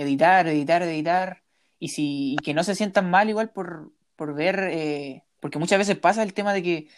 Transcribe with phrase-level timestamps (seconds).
[0.00, 1.42] editar, editar, editar,
[1.78, 5.78] y, si, y que no se sientan mal igual por, por ver, eh, porque muchas
[5.78, 6.88] veces pasa el tema de que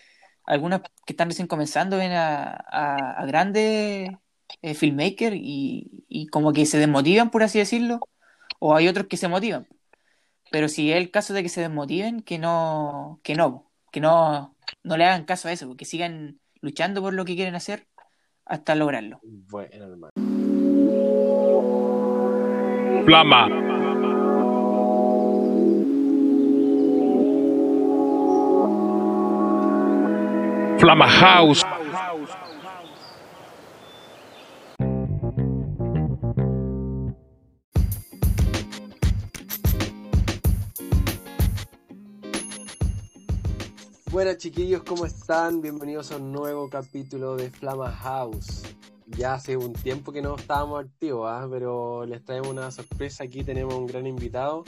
[0.44, 4.10] algunos que están recién comenzando ven a, a, grandes
[4.62, 8.00] eh, filmmakers y, y como que se desmotivan, por así decirlo,
[8.58, 9.66] o hay otros que se motivan.
[10.50, 14.56] Pero si es el caso de que se desmotiven, que no, que no, que no,
[14.82, 17.86] no le hagan caso a eso, que sigan luchando por lo que quieren hacer
[18.44, 19.20] hasta lograrlo.
[19.22, 20.31] Bueno, hermano.
[23.04, 23.48] Flama.
[30.78, 31.66] Flama House.
[44.12, 45.60] Buenas chiquillos, ¿cómo están?
[45.60, 48.62] Bienvenidos a un nuevo capítulo de Flama House
[49.16, 51.46] ya hace un tiempo que no estábamos activos, ¿ah?
[51.50, 53.24] pero les traemos una sorpresa.
[53.24, 54.64] Aquí tenemos un gran invitado,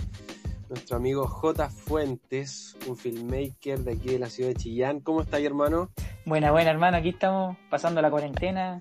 [0.68, 1.68] nuestro amigo J.
[1.70, 5.00] Fuentes, un filmmaker de aquí de la ciudad de Chillán.
[5.00, 5.90] ¿Cómo está ahí, hermano?
[6.24, 6.96] Buena, buena, hermano.
[6.96, 8.78] Aquí estamos pasando la cuarentena.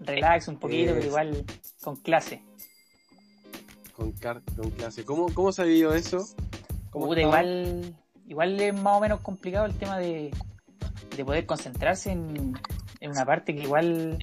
[0.00, 1.44] Relax un poquito, pero igual
[1.82, 2.42] con clase.
[3.94, 5.04] Con, con clase.
[5.04, 6.26] ¿Cómo, ¿Cómo se ha vivido eso?
[6.94, 7.96] igual,
[8.26, 10.30] igual es más o menos complicado el tema de,
[11.16, 12.54] de poder concentrarse en,
[13.00, 14.18] en una parte que igual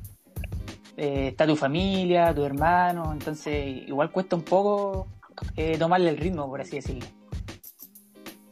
[0.97, 5.07] eh, está tu familia, tu hermano, entonces igual cuesta un poco
[5.55, 7.05] eh, tomarle el ritmo, por así decirlo.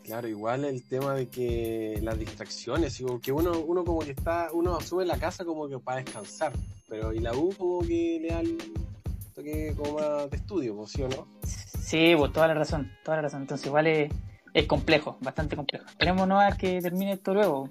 [0.03, 4.81] Claro, igual el tema de que las distracciones, que uno, uno como que está, uno
[4.81, 6.51] sube la casa como que para descansar,
[6.87, 8.57] pero y la U como que le da el
[9.35, 11.27] toque como más de estudio, pues, ¿sí o no?
[11.43, 13.41] Sí, pues toda la razón, toda la razón.
[13.41, 14.11] Entonces igual es,
[14.53, 15.85] es complejo, bastante complejo.
[15.87, 17.69] Esperemos no a que termine esto luego.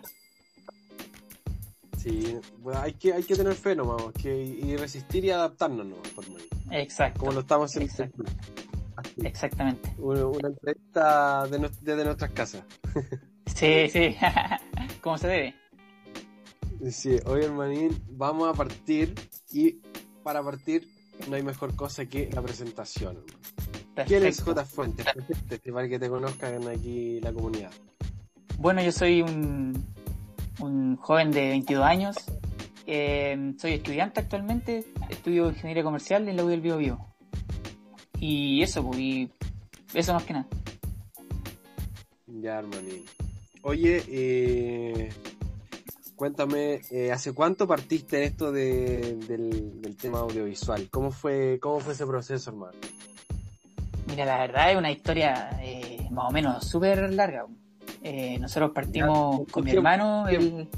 [2.09, 2.41] Sí,
[2.75, 6.25] hay que, hay que tener fe nomás, que, y resistir y adaptarnos nomás, por
[6.71, 7.21] Exacto.
[7.21, 7.93] Como lo estamos haciendo.
[7.93, 8.25] Exacto.
[9.23, 9.95] Exactamente.
[9.99, 12.65] Una, entrevista de, desde nuestras casas.
[13.47, 14.17] sí, sí,
[15.03, 15.55] como se debe.
[16.91, 19.15] Sí, hoy hermanín, vamos a partir
[19.51, 19.81] y
[20.23, 20.89] para partir
[21.29, 23.19] no hay mejor cosa que la presentación.
[24.07, 24.65] ¿Quién es J.
[24.65, 25.05] Fuentes?
[25.73, 27.73] Para que te conozcan aquí la comunidad.
[28.59, 29.85] Bueno, yo soy un
[30.61, 32.17] un joven de 22 años.
[32.87, 36.99] Eh, soy estudiante actualmente, estudio ingeniería comercial en la U del Bio Bio.
[38.19, 39.31] Y eso, pues, y
[39.95, 40.47] eso más que nada.
[42.27, 43.05] Ya, hermanín.
[43.63, 45.11] Oye, eh,
[46.17, 50.89] cuéntame, eh, ¿hace cuánto partiste en esto del, del, tema audiovisual?
[50.91, 52.79] ¿Cómo fue, ¿Cómo fue ese proceso, hermano?
[54.07, 55.51] Mira, la verdad es una historia
[56.11, 57.47] más o menos súper larga.
[58.03, 60.69] Eh, nosotros partimos con mi hermano, el,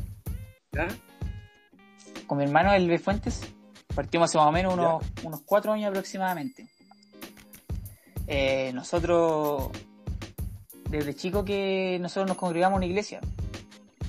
[2.27, 3.53] con mi hermano, el de Fuentes.
[3.95, 6.69] Partimos hace más o menos unos, unos cuatro años aproximadamente.
[8.27, 9.71] Eh, nosotros,
[10.89, 13.21] desde chico que nosotros nos congregamos en una iglesia.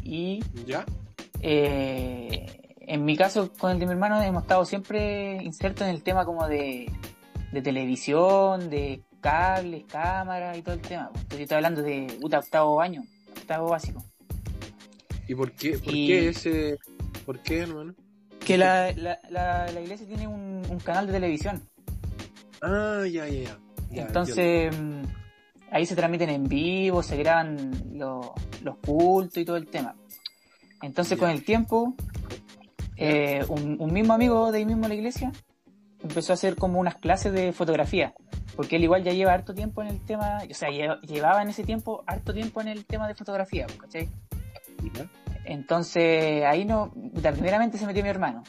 [0.03, 0.85] Y ¿Ya?
[1.41, 6.03] Eh, en mi caso, con el de mi hermano, hemos estado siempre insertos en el
[6.03, 6.91] tema como de,
[7.51, 11.11] de televisión, de cables, cámaras y todo el tema.
[11.29, 13.03] estoy hablando de octavo año,
[13.37, 14.03] octavo básico.
[15.27, 16.79] ¿Y por qué, por qué ese,
[17.25, 17.93] por qué, hermano?
[18.45, 21.61] Que la, la, la, iglesia tiene un, canal de televisión.
[22.61, 23.57] Ah, ya, ya,
[23.91, 24.01] ya.
[24.01, 25.03] Entonces, mm,
[25.71, 28.27] ahí se transmiten en vivo, se graban los,
[28.63, 29.95] los cultos y todo el tema.
[30.81, 31.95] Entonces, con el tiempo,
[32.97, 35.31] eh, un, un mismo amigo de ahí mismo la iglesia
[36.01, 38.15] empezó a hacer como unas clases de fotografía
[38.61, 41.63] porque él igual ya lleva harto tiempo en el tema, o sea, llevaba en ese
[41.63, 44.07] tiempo harto tiempo en el tema de fotografía, ¿cachai?
[45.45, 48.43] Entonces ahí no, primeramente se metió mi hermano,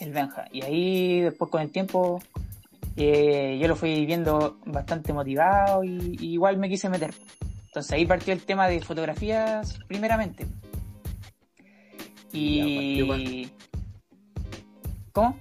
[0.00, 2.20] el Benja, y ahí después con el tiempo
[2.96, 7.14] eh, yo lo fui viendo bastante motivado y, igual me quise meter.
[7.66, 10.48] Entonces ahí partió el tema de fotografías primeramente.
[12.32, 13.52] Y...
[15.12, 15.38] ¿Cómo?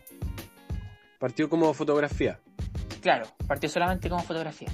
[1.18, 2.40] Partió como fotografía
[3.02, 4.70] claro, partió solamente como fotografía.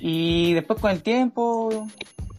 [0.00, 1.86] Y después con el tiempo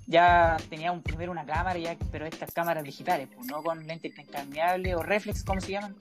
[0.06, 4.12] ya tenía un, primero una cámara, ya, pero estas cámaras digitales, pues, no con lentes
[4.12, 5.96] intercambiables o reflex, ¿cómo se llaman?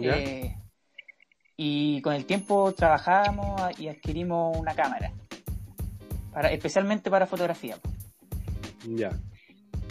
[0.00, 0.54] Eh,
[1.56, 5.12] y con el tiempo trabajamos y adquirimos una cámara,
[6.32, 7.76] para, especialmente para fotografía.
[7.80, 7.94] Pues.
[8.86, 9.10] Ya.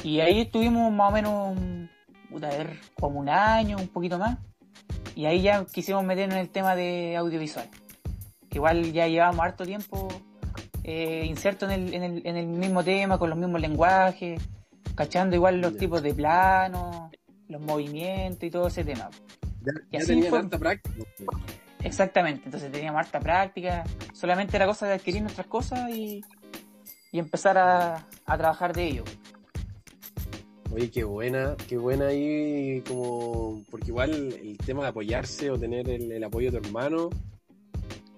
[0.04, 1.58] Y ahí estuvimos más o menos,
[2.44, 4.38] a ver, como un año, un poquito más.
[5.16, 7.70] Y ahí ya quisimos meternos en el tema de audiovisual.
[8.50, 10.08] Que igual ya llevábamos harto tiempo
[10.84, 14.42] eh, inserto en el, en, el, en el mismo tema, con los mismos lenguajes,
[14.96, 17.12] cachando igual los tipos de planos,
[17.48, 19.10] los movimientos y todo ese tema.
[19.62, 20.22] Ya, y así
[20.60, 21.00] práctica.
[21.80, 23.84] Exactamente, entonces teníamos harta práctica,
[24.14, 26.22] solamente era cosa de adquirir nuestras cosas y,
[27.12, 29.04] y empezar a, a trabajar de ello.
[30.74, 35.88] Oye, qué buena, qué buena ahí, como, porque igual el tema de apoyarse o tener
[35.88, 37.10] el, el apoyo de tu hermano,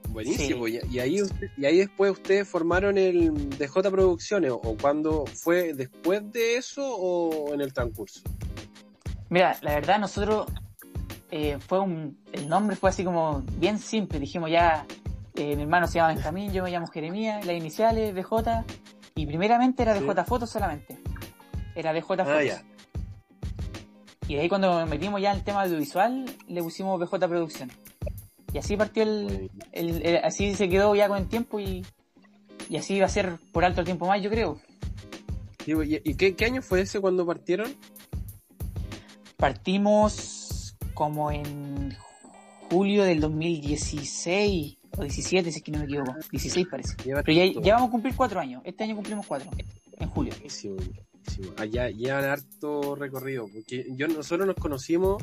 [0.10, 0.66] buenísimo.
[0.66, 0.80] Sí.
[0.90, 1.22] Y, y ahí
[1.57, 7.54] y ahí después ustedes formaron el DJ Producciones, o cuando fue después de eso o
[7.54, 8.22] en el transcurso.
[9.30, 10.46] Mira, la verdad nosotros
[11.31, 14.86] eh, fue un, el nombre fue así como bien simple, dijimos ya,
[15.36, 18.63] eh, mi hermano se llama Benjamín, yo me llamo Jeremías, las iniciales BJ,
[19.16, 20.06] y primeramente era Sí.
[20.06, 20.98] BJ Fotos solamente,
[21.75, 22.27] era BJ Fotos.
[22.27, 22.63] Ah, ya.
[24.27, 27.75] Y de ahí cuando metimos ya el tema audiovisual, le pusimos BJ Producciones.
[28.54, 31.86] Y así partió el, el- el- así se quedó ya con el tiempo y,
[32.69, 34.60] y así va a ser por alto tiempo más, yo creo.
[35.68, 35.74] ¿Y,
[36.10, 37.75] y qué, qué año fue ese cuando partieron?
[39.38, 41.95] Partimos como en
[42.69, 46.16] julio del 2016 o 17, si es que no me equivoco.
[46.31, 46.95] 16 parece.
[47.04, 48.62] Lleva Pero ya, ya vamos a cumplir cuatro años.
[48.63, 49.51] Este año cumplimos cuatro,
[49.98, 50.33] en julio.
[50.36, 50.77] Buenísimo,
[51.25, 51.54] buenísimo.
[51.57, 55.22] Allá llevan harto recorrido, porque yo nosotros nos conocimos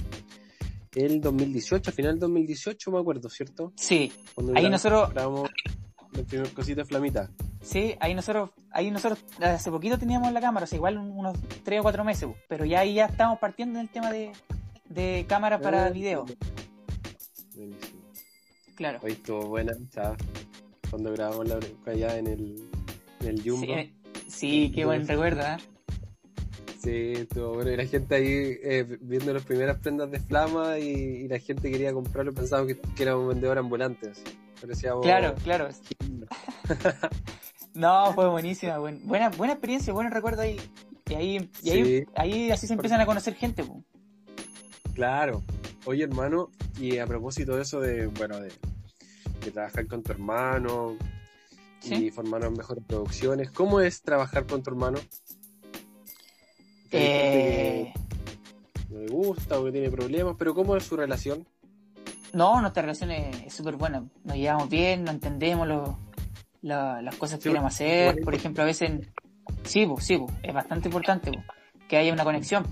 [0.94, 3.72] el 2018, a final del 2018 me acuerdo, ¿cierto?
[3.76, 5.50] Sí, Cuando Ahí nosotros- grabamos
[6.14, 7.30] el primer cosito de Flamita.
[7.62, 11.38] sí, ahí nosotros, ahí nosotros hace poquito teníamos la cámara, o sea, igual un- unos
[11.64, 14.32] tres o cuatro meses, pero ya ahí ya estamos partiendo en el tema de,
[14.90, 16.26] de cámara para Ah, video,
[17.54, 18.02] Buenísimo.
[18.74, 18.98] claro.
[19.02, 20.14] Hoy estuvo buena, chao.
[20.90, 22.68] Cuando grabamos la allá en el,
[23.20, 23.64] en el Jumbo.
[23.66, 23.92] Sí, eh,
[24.28, 25.56] sí, qué buen recuerdo, ¿eh?
[26.82, 27.70] Sí, estuvo bueno.
[27.70, 28.24] Y la gente ahí
[28.62, 32.76] eh, viendo las primeras prendas de flama y, y la gente quería comprarlo pensaba que,
[32.78, 34.10] que era un vendedor ambulante.
[34.10, 34.22] Así.
[34.60, 35.68] Parecíamos- Claro, claro.
[37.74, 40.60] No, fue buenísima, buen- buena, buena experiencia, buen recuerdo ahí.
[41.08, 42.04] Y ahí, y ahí, Sí.
[42.16, 43.64] ahí así se empiezan a conocer gente.
[44.94, 45.42] Claro.
[45.86, 48.52] Oye, hermano, y a propósito de eso de, bueno, de,
[49.44, 50.96] de trabajar con tu hermano
[51.82, 52.10] y Sí.
[52.10, 54.98] formar mejores producciones, ¿cómo es trabajar con tu hermano?
[56.92, 57.92] Eh,
[58.88, 61.46] que no le gusta o que tiene problemas, pero ¿cómo es su relación?
[62.34, 64.04] no, nuestra relación es súper buena.
[64.24, 65.98] Nos llevamos bien, nos entendemos lo-
[66.62, 68.20] la- las cosas que Sí, queremos hacer.
[68.24, 68.90] Por ejemplo, a veces.
[69.64, 71.30] Sí, pues, sí, pues, es bastante importante
[71.88, 72.64] que haya una conexión.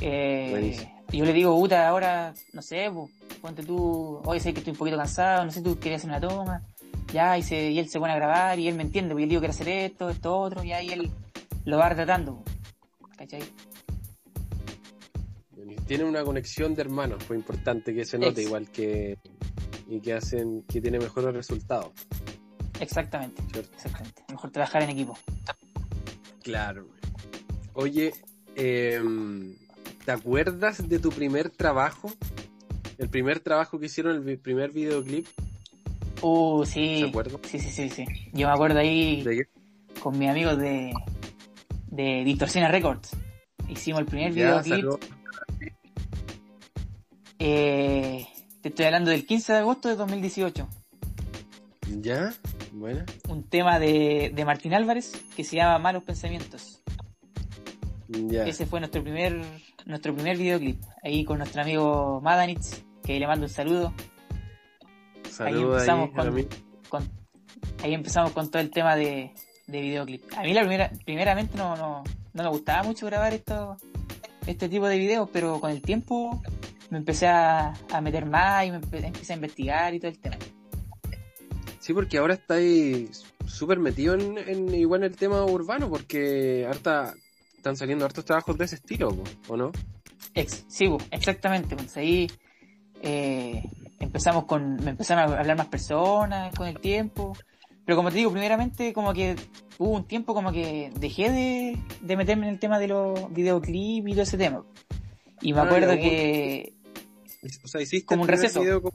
[0.00, 2.90] Eh, yo le digo, puta, ahora, no sé,
[3.40, 6.20] ponte tú, hoy sé que estoy un poquito cansado, no sé, tú querías hacer una
[6.20, 6.62] toma.
[7.12, 9.26] Ya, y, se, y él se pone a grabar y él me entiende, porque yo
[9.26, 11.10] le digo quiero hacer esto, esto, otro, y ahí él
[11.64, 12.42] lo va tratando.
[13.18, 13.42] ¿Cachai?
[15.86, 18.46] Tienen una conexión de hermanos, fue importante que se note Ex.
[18.48, 19.18] igual que
[19.88, 21.92] y que hacen que tiene mejores resultados,
[22.78, 23.70] Exactamente, ¿cierto?
[23.74, 24.22] exactamente.
[24.28, 25.18] Mejor trabajar en equipo.
[26.42, 26.86] Claro.
[27.72, 28.12] Oye,
[28.54, 29.56] em,
[30.04, 32.12] ¿te acuerdas de tu primer trabajo?
[32.98, 35.26] El primer trabajo que hicieron, el primer videoclip,
[36.20, 36.98] Uh, sí.
[37.00, 37.40] ¿se acuerdan?
[37.48, 38.04] Sí, sí, sí, sí.
[38.32, 40.00] Yo me acuerdo ahí ¿De qué?
[40.00, 40.92] con mis amigos de,
[41.90, 43.10] de Distorsiona Records.
[43.68, 45.02] Hicimos el primer Ya, videoclip.
[47.38, 48.26] eh,
[48.62, 50.68] te estoy hablando del 15 de agosto de 2018.
[52.00, 52.32] ¿Ya?
[52.72, 53.04] Bueno.
[53.28, 56.82] Un tema de, de Martín Álvarez que se llama Malos Pensamientos.
[58.08, 58.46] Ya.
[58.46, 59.40] Ese fue nuestro primer
[59.86, 60.80] nuestro primer videoclip.
[61.02, 63.92] Ahí con nuestro amigo Madanitz, que le mando un saludo.
[65.30, 66.48] Saludos ahí, empezamos con-
[66.88, 67.10] con-
[67.82, 69.32] ahí empezamos con todo el tema de,
[69.68, 70.24] de videoclip.
[70.36, 73.76] A mí la primera, primeramente no, no, no me gustaba mucho grabar esto,
[74.46, 76.42] este tipo de videos, pero con el tiempo
[76.90, 80.18] me empecé a, a meter más y me empe- empecé a investigar y todo el
[80.18, 80.36] tema.
[81.80, 87.14] Sí, porque ahora estáis súper metido en, en igual en el tema urbano, porque harta
[87.56, 89.16] están saliendo hartos trabajos de ese estilo,
[89.48, 89.72] ¿o no?
[90.34, 91.76] Ex, sí, exactamente.
[91.76, 92.30] Pues ahí
[93.02, 93.62] eh,
[94.00, 97.36] empezamos con, me empezaron a hablar más personas con el tiempo.
[97.88, 99.34] Pero como te digo, primeramente como que
[99.78, 104.06] hubo un tiempo como que dejé de, de meterme en el tema de los videoclips
[104.08, 104.62] y todo ese tema.
[105.40, 106.74] Y me Ah, acuerdo ya, que
[107.64, 108.60] O sea, hiciste Como un receso.
[108.60, 108.92] video con,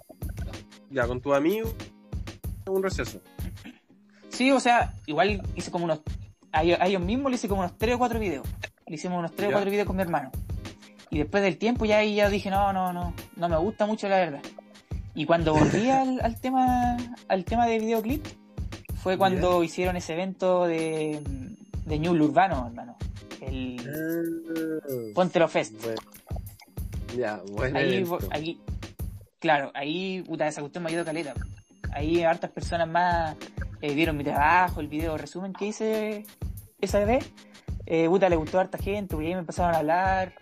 [0.92, 1.74] ya, con tu amigo,
[2.68, 3.20] un receso.
[4.30, 6.02] Sí, o sea, igual hice como unos.
[6.52, 8.48] A ellos, a ellos mismos le hice como unos 3 o 4 videos.
[8.86, 9.56] Le hicimos unos 3 o Ya.
[9.56, 10.30] 4 videos con mi hermano.
[11.10, 14.08] Y después del tiempo ya ahí ya dije, no, no, no, no me gusta mucho
[14.08, 14.42] la verdad.
[15.16, 16.96] Y cuando volví al, al tema
[17.28, 18.24] al tema de videoclip,
[19.04, 21.22] fue cuando hicieron ese evento de,
[21.86, 22.96] de Ñuble Urbano, hermano.
[23.42, 25.74] El Ah, Póntelo Fest.
[25.84, 26.02] bueno.
[27.18, 27.78] Ya, bueno.
[27.78, 28.60] Ahí, ahí,
[29.40, 31.34] claro, ahí, puta, esa cuestión me ayudó caleta.
[31.92, 33.36] Ahí hartas personas más
[33.82, 36.26] eh, vieron mi trabajo, el video resumen que hice
[36.82, 37.30] esa vez.
[37.86, 40.34] Eh, puta, le gustó a harta gente, porque ahí me empezaron a hablar.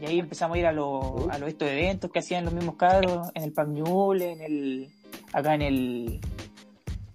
[0.00, 2.74] Y ahí empezamos a ir a los, a los estos eventos que hacían los mismos
[2.76, 4.88] cabros, en el Pamñule, en el,
[5.32, 6.20] acá en el,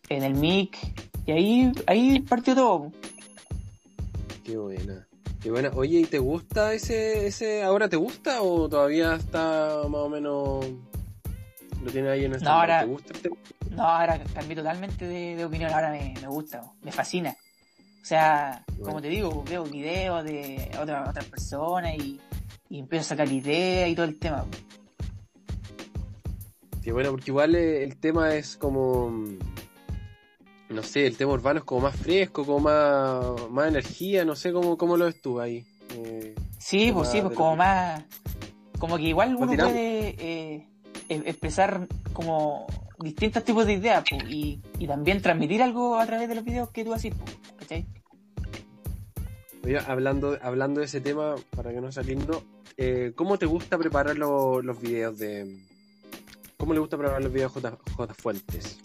[0.10, 0.78] en el MIC.
[1.26, 2.92] Y ahí, ahí partió todo.
[4.44, 5.08] Qué buena.
[5.42, 5.72] Qué buena.
[5.76, 10.66] Oye, ¿y te gusta ese, ese, ahora te gusta o todavía está más o menos,
[11.84, 13.14] lo tiene ahí en el No, ahora- ¿Te gusta?
[13.72, 17.36] No, ahora cambié totalmente de, de opinión, ahora me, me gusta, me fascina.
[18.02, 18.86] O sea, Bueno.
[18.86, 22.20] como te digo, veo videos de otras otras personas y,
[22.70, 24.46] y empiezo a sacar ideas y todo el tema.
[26.84, 29.12] Qué bueno, porque igual eh, el tema es como,
[30.70, 34.52] no sé, el tema urbano es como más fresco, como más, más energía, no sé
[34.52, 35.66] cómo, cómo lo ves tú ahí.
[35.94, 38.04] Eh, Sí, pues sí, pues como más,
[38.80, 40.68] como que igual uno puede eh,
[41.10, 42.66] e- expresar como
[43.00, 46.72] distintos tipos de ideas pues, y, y también transmitir algo a través de los videos
[46.72, 47.86] que tú haces, pues, ¿cachai?
[49.64, 52.42] oye, hablando, hablando de ese tema, para que no salirnos,
[52.78, 55.60] eh, ¿cómo te gusta preparar lo- los videos de...
[56.58, 58.80] ¿Cómo le gusta preparar los videos J, J Fuentes?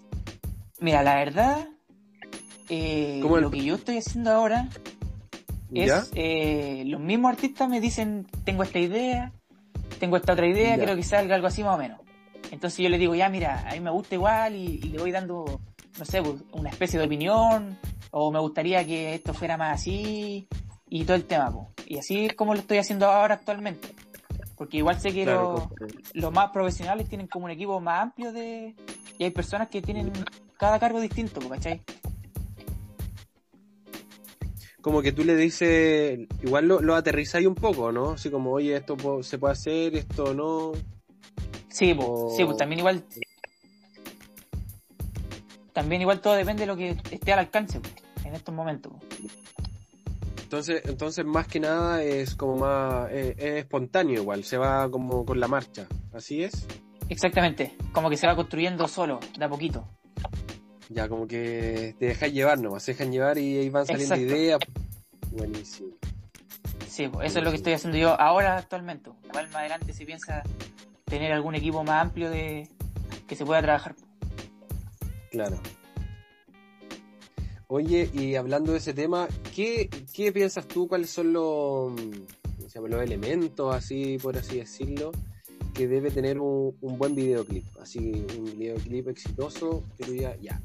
[0.80, 1.68] Mira, la verdad,
[2.68, 4.68] eh, ¿Cómo el- lo que yo estoy haciendo ahora
[5.70, 5.98] ¿Ya?
[5.98, 9.32] es eh, los mismos artistas me dicen tengo esta idea,
[9.98, 12.00] tengo esta otra idea, quiero que salga algo así más o menos.
[12.50, 15.12] Entonces yo le digo, ya mira, a mí me gusta igual y, y le voy
[15.12, 15.60] dando,
[15.98, 17.78] no sé, pues, una especie de opinión,
[18.10, 20.48] o me gustaría que esto fuera más así,
[20.88, 21.52] y todo el tema.
[21.52, 21.86] pues.
[21.86, 23.88] Y así es como lo estoy haciendo ahora actualmente.
[24.56, 28.32] Porque igual sé que Claro, los, los más profesionales tienen como un equipo más amplio
[28.32, 28.74] de...
[29.16, 30.12] Y hay personas que tienen
[30.60, 31.80] cada cargo distinto, ¿cachai?
[34.82, 38.12] como que tú le dices, igual lo, lo aterrizáis un poco, ¿no?
[38.12, 40.72] Así como, oye, esto se puede hacer, esto no.
[41.68, 43.04] Sí, pues, O- sí, pues también igual.
[45.74, 47.78] También igual todo depende de lo que esté al alcance
[48.24, 48.92] en estos momentos.
[50.42, 55.26] Entonces, entonces más que nada es como más, eh, es espontáneo igual, se va como
[55.26, 56.66] con la marcha, ¿así es?
[57.10, 59.86] Exactamente, como que se va construyendo solo, de a poquito.
[60.92, 64.34] Ya como que te dejas llevar nomás, se dejan llevar y ahí van saliendo Exacto.
[64.34, 64.58] ideas.
[65.30, 65.90] Buenísimo.
[66.88, 69.10] Sí, pues eso es lo que estoy haciendo yo ahora actualmente.
[69.24, 70.42] Igual más adelante se piensa
[71.04, 72.68] tener algún equipo más amplio de
[73.28, 73.94] que se pueda trabajar.
[75.30, 75.60] Claro.
[77.68, 80.88] Oye, y hablando de ese tema, ¿qué, qué piensas tú?
[80.88, 81.92] ¿Cuáles son los,
[82.74, 85.12] los elementos, así por así decirlo,
[85.72, 87.64] que debe tener un, un buen videoclip?
[87.80, 90.60] Así, un videoclip exitoso que tú digas, ya,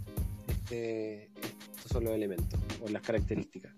[0.65, 1.29] este,
[1.75, 3.72] estos son los elementos o las características.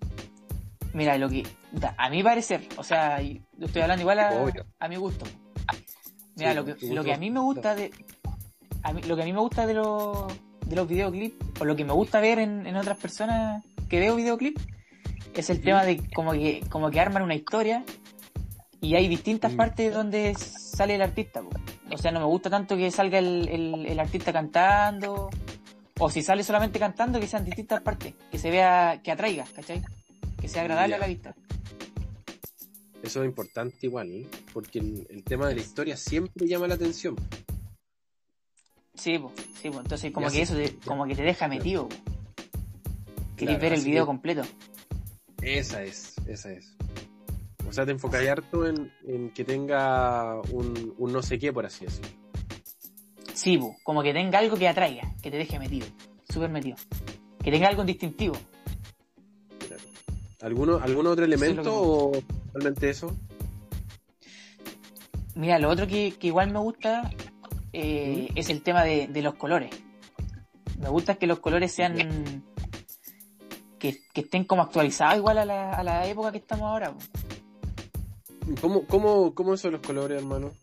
[0.94, 4.32] Mira, lo que da- a mi parecer, o sea, estoy hablando igual a,
[4.80, 5.26] a mi gusto.
[6.36, 7.92] Mira, Sí, lo que, lo que a mí me gusta de
[8.84, 10.28] a mí- lo que a mí me gusta de los
[10.66, 14.16] de los videoclips o lo que me gusta ver en, en otras personas que veo
[14.16, 14.62] videoclips
[15.34, 17.84] es el tema de como que como que arman una historia
[18.82, 19.58] y hay distintas Mm.
[19.58, 21.42] partes donde sale el artista.
[21.92, 25.30] O sea, no me gusta tanto que salga el, el- el artista cantando
[26.00, 29.82] o si sale solamente cantando que sean distintas partes, que se vea, que atraiga, ¿cachai?
[30.40, 30.96] Que sea agradable Ya.
[30.98, 31.36] a la vista.
[33.04, 34.28] Eso es importante igual, ¿eh?
[34.54, 37.16] porque el, el tema de la historia siempre llama la atención.
[38.96, 39.80] Sí, po, sí, po.
[39.80, 41.88] entonces como Ya que sí, eso te, como que te deja metido.
[41.88, 41.96] po.
[43.36, 44.42] Querés Claro, ver el video que- completo.
[45.42, 46.76] Esa es, esa es.
[47.70, 51.66] O sea, te enfocáis harto en, en que tenga un, un no sé qué, por
[51.66, 52.10] así decirlo.
[53.38, 55.86] Sí, como que tenga algo que atraiga, que te deje metido,
[56.28, 56.76] súper metido.
[57.44, 58.36] Que tenga algo distintivo.
[60.42, 62.12] ¿Alguno, ¿Algún otro elemento o
[62.52, 63.16] realmente eso?
[65.36, 67.12] Mira, lo otro que, que igual me gusta
[67.74, 69.70] eh, es el tema de, de los colores.
[70.80, 72.44] Me gusta que los colores sean...
[73.78, 76.92] Que, que estén como actualizados igual a la, a la época que estamos ahora.
[78.62, 80.54] ¿Cómo, cómo, cómo son los colores, hermano?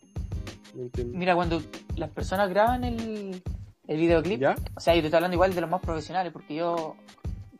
[0.74, 1.16] No entiendo.
[1.16, 1.62] Mira, cuando
[1.96, 3.42] las personas graban el,
[3.86, 4.54] el videoclip, ¿Ya?
[4.76, 6.96] O sea, yo te estoy hablando igual de los más profesionales, porque yo,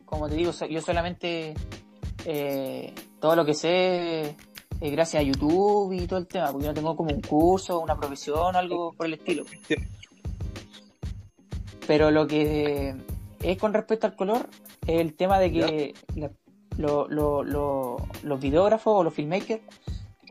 [0.04, 1.54] como te digo, yo solamente
[2.24, 4.36] eh, todo lo que sé
[4.80, 7.80] es gracias a YouTube y todo el tema, porque yo no tengo como un curso,
[7.80, 9.44] una profesión, algo por el estilo.
[11.86, 12.94] Pero lo que
[13.42, 14.48] es con respecto al color,
[14.86, 16.30] es el tema de que la-
[16.78, 19.62] lo- lo- lo- los videógrafos o los filmmakers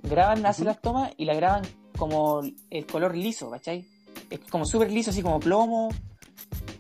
[0.02, 0.74] graban, hacen Ujú.
[0.74, 1.62] las tomas y la graban
[1.98, 3.86] como el color liso, ¿cachai?
[4.34, 5.90] Es como súper liso, así como plomo.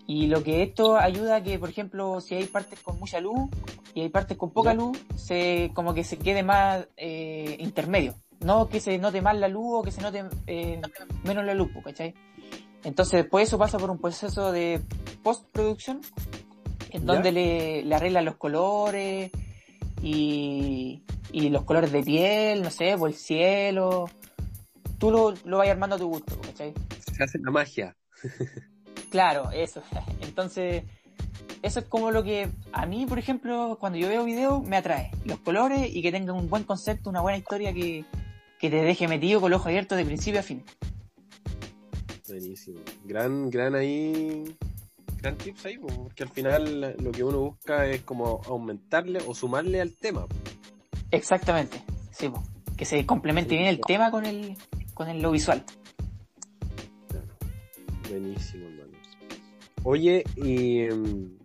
[0.07, 3.47] Y lo que esto ayuda a que, por ejemplo, si hay partes con mucha luz
[3.93, 8.15] y hay partes con poca luz, se como que se quede más eh, intermedio.
[8.39, 10.81] No que se note más la luz o que se note eh,
[11.23, 12.15] menos la luz, ¿cachai?
[12.83, 14.81] Entonces después eso pasa por un proceso de
[15.21, 16.01] postproducción
[16.89, 19.29] en donde le, le arreglan los colores
[20.01, 24.09] y, y los colores de piel, no sé, por el cielo.
[25.03, 26.73] Tú lo, lo vas armando a tu gusto, ¿cachai?
[27.13, 27.93] Se hace la magia.
[29.11, 29.83] Claro, eso.
[30.21, 30.85] Entonces,
[31.61, 35.11] eso es como lo que a mí, por ejemplo, cuando yo veo videos, me atrae.
[35.25, 38.05] Los colores y que tenga un buen concepto, una buena historia que,
[38.61, 40.63] que te deje metido con el ojo abierto de principio a fin.
[42.29, 42.79] Buenísimo.
[43.03, 44.55] Gran, gran ahí.
[45.17, 49.35] Gran tips ahí, po, porque al final lo que uno busca es como aumentarle o
[49.35, 50.27] sumarle al tema.
[51.11, 52.31] Exactamente, sí,
[52.77, 54.57] que se complemente bien el tema con el,
[54.93, 55.63] con el, lo visual.
[57.09, 57.27] Claro.
[58.09, 58.97] Buenísimo, hermano.
[59.83, 61.37] Oye, y mm,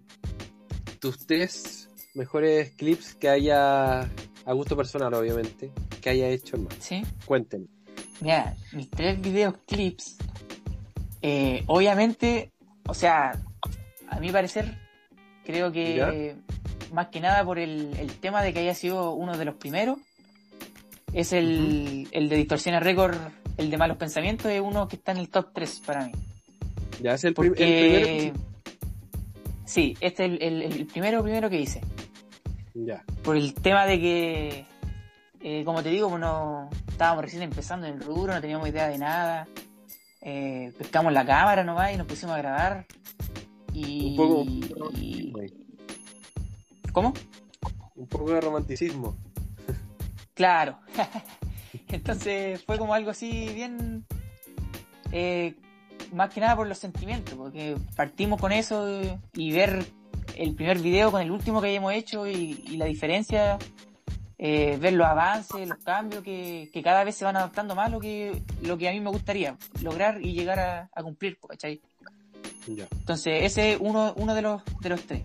[1.00, 6.76] tus tres mejores clips que haya, a gusto personal, obviamente, que haya hecho, hermano.
[6.81, 7.02] ¿Sí?
[7.25, 7.67] Cuéntenme.
[8.21, 10.17] Mira, mis tres videos clips,
[11.23, 12.52] eh, obviamente,
[12.87, 13.40] o sea,
[14.09, 14.76] a mi parecer,
[15.45, 16.37] creo que
[16.93, 19.99] más que nada por el, el tema de que haya sido uno de los primeros,
[21.12, 23.17] es el, el de Distorsiona Record,
[23.59, 26.12] el de Malos Pensamientos, es uno que está en el top 3 para mí.
[27.03, 28.38] Ya es el, primero.
[29.65, 31.81] Sí, este es el, el- el primero primero que hice.
[32.75, 33.05] Ya.
[33.23, 34.67] Por el tema de que,
[35.41, 38.88] eh, como te digo, pues no estábamos recién empezando en el rubro, no teníamos idea
[38.88, 39.47] de nada.
[40.23, 42.87] Eh, pescamos la cámara nomás y nos pusimos a grabar.
[43.73, 44.11] Y...
[44.11, 45.33] Un poco- y-
[46.93, 47.12] ¿Cómo?
[47.97, 49.17] Un poco de romanticismo.
[50.35, 50.79] Claro.
[51.92, 54.04] Entonces fue como algo así bien...
[55.12, 55.54] eh,
[56.12, 59.85] más que nada por los sentimientos, porque partimos con eso y, y ver
[60.37, 63.59] el primer video con el último que hayamos hecho y, y la diferencia,
[64.38, 68.00] eh, ver los avances, los cambios que, que cada vez se van adaptando más lo
[68.00, 71.80] que, lo que a mí me gustaría lograr y llegar a, a cumplir, ¿cachai?
[72.68, 72.87] Ya.
[72.92, 75.25] Entonces, ese es uno, uno de los de los tres.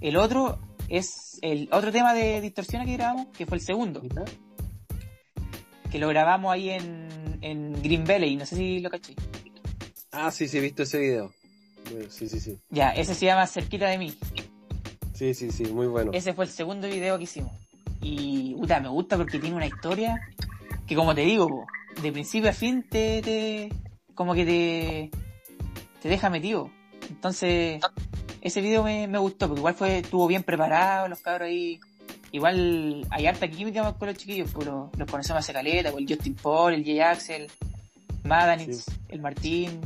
[0.00, 4.24] El otro es el otro tema de distorsión que grabamos, que fue el segundo, ¿Ya?
[5.92, 9.14] Que lo grabamos ahí en, en Green Valley, no sé si lo caché.
[10.10, 11.30] Ah, sí, sí, he visto ese video.
[12.08, 12.58] Sí, sí, sí.
[12.70, 14.14] Ya, ese se llama Cerquita de mí.
[15.12, 16.10] Sí, sí, sí, muy bueno.
[16.14, 17.52] Ese fue el segundo video que hicimos.
[18.00, 20.18] Y, puta, me gusta porque tiene una historia
[20.86, 21.66] que, como te digo, po,
[22.00, 23.68] de principio a fin te, te
[24.14, 25.10] como que te,
[26.00, 26.70] te deja metido.
[27.10, 27.82] Entonces,
[28.40, 31.78] ese video me, me gustó porque igual fue, estuvo bien preparado, los cabros ahí.
[32.32, 36.34] Igual hay harta química con los chiquillos, pues los, conocemos hace caleta, pues, el Justin
[36.34, 37.50] Paul, el Jay Axel,
[38.24, 38.92] Madanitz, Sí.
[39.08, 39.80] el Martín,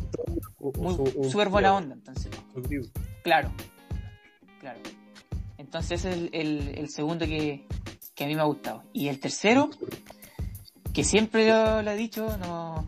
[1.29, 2.31] súper buena onda, entonces.
[3.25, 3.51] Claro,
[4.61, 4.79] claro.
[5.59, 7.67] Entonces ese es el, el, el segundo que,
[8.15, 8.83] que a mí me ha gustado.
[8.93, 9.71] Y el tercero,
[10.95, 12.87] que siempre lo, lo he dicho, no,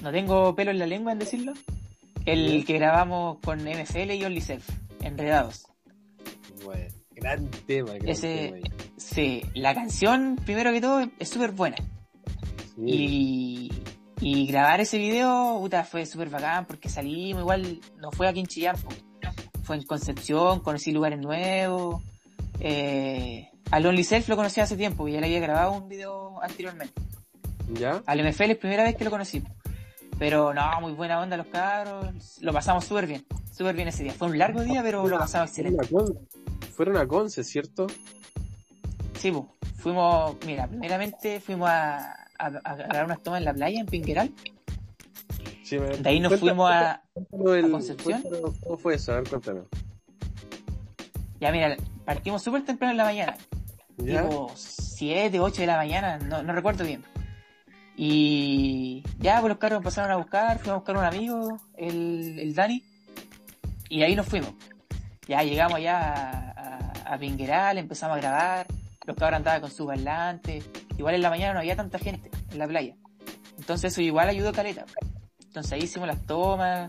[0.00, 1.54] no tengo pelo en la lengua en decirlo,
[2.24, 4.68] el que grabamos con MFL y OnlySelf,
[5.02, 5.66] Enredados.
[6.64, 8.76] Bueno, gran tema, gran Ese- tema.
[8.96, 11.76] Sí, la canción, primero que todo, es súper buena.
[12.76, 12.82] Sí.
[12.86, 13.72] Y,
[14.20, 18.46] y grabar ese video, puta, fue súper bacán porque salimos, igual no fue aquí en
[18.46, 18.76] Chillán,
[19.62, 22.02] fue en Concepción, conocí lugares nuevos.
[22.58, 26.42] Eh, al Only Self lo conocí hace tiempo, y ya le había grabado un video
[26.42, 27.00] anteriormente.
[27.74, 28.02] ¿Ya?
[28.04, 29.42] Al MFL es primera vez que lo conocí.
[30.18, 34.12] Pero no, muy buena onda los cabros, lo pasamos súper bien, súper bien ese día.
[34.12, 36.20] Fue un largo día, pero lo pasamos Fueron excelente.
[36.74, 37.86] Fueron a Conce, ¿cierto?
[39.18, 39.54] Sí, po.
[39.76, 44.32] fuimos, mira, primeramente fuimos a, a, a grabar unas tomas en la playa, en Pingueral.
[45.62, 47.02] Sí, me- De ahí nos fuimos a,
[47.54, 48.22] el- a Concepción.
[48.62, 49.12] ¿Cómo fue eso?
[49.12, 49.64] A ver, cuéntanos.
[51.40, 53.36] Ya mira, partimos súper temprano en la mañana,
[53.98, 54.22] ¿Ya?
[54.22, 57.02] tipo 7, 8 de la mañana, no, no recuerdo bien.
[57.96, 62.38] Y ya, pues los carros empezaron a buscar, fuimos a buscar a un amigo, el,
[62.38, 62.82] el Dani,
[63.88, 64.52] y ahí nos fuimos.
[65.28, 66.49] Ya llegamos allá
[67.10, 68.66] a, a, a Pingueral, empezamos a grabar,
[69.06, 70.62] los cabros andaban con su parlante,
[70.96, 72.94] igual en la mañana no había tanta gente en la playa.
[73.58, 74.84] Entonces eso igual ayudó caleta.
[75.44, 76.88] Entonces ahí hicimos las tomas,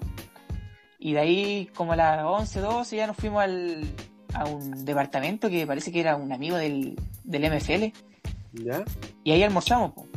[1.03, 3.83] y de ahí como a las 11, 12 ya nos fuimos al,
[4.35, 7.85] a un departamento que parece que era un amigo del, del MFL.
[8.53, 8.83] ¿Ya?
[9.23, 10.07] Y ahí almorzamos, po.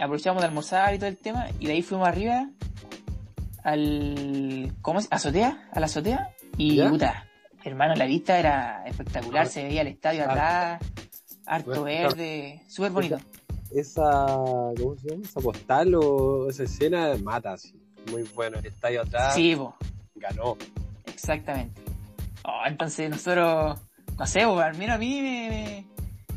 [0.00, 1.48] Aprovechamos de almorzar y todo el tema.
[1.60, 2.48] Y de ahí fuimos arriba
[3.62, 4.72] al.
[4.80, 5.08] ¿Cómo es?
[5.10, 5.68] ¿Azotea?
[5.72, 6.30] ¿A la azotea?
[6.56, 7.26] Y puta,
[7.64, 9.46] hermano, la vista era espectacular.
[9.46, 10.82] Se veía el estadio atrás,
[11.46, 13.18] harto verde, súper bonito.
[13.74, 14.26] Esa,
[14.78, 15.22] ¿cómo se llama?
[15.24, 17.74] Esa postal o esa escena mata, así.
[18.10, 18.58] Muy bueno.
[18.58, 19.74] El estadio atrás Sí, po,
[20.16, 20.56] ganó.
[21.06, 21.80] exactamente.
[22.44, 23.78] Oh, entonces nosotros,
[24.18, 25.86] no sé, po, al menos a mí me, me,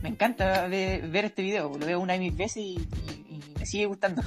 [0.01, 1.69] me encanta ve- ver este video.
[1.77, 4.21] Lo veo una de mis veces y, y- y me sigue gustando.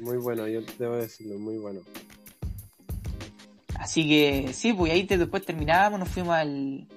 [0.00, 1.80] Muy bueno, yo debo decirlo, muy bueno.
[3.84, 6.88] Así que sí, pues ahí te- después terminábamos, nos fuimos al,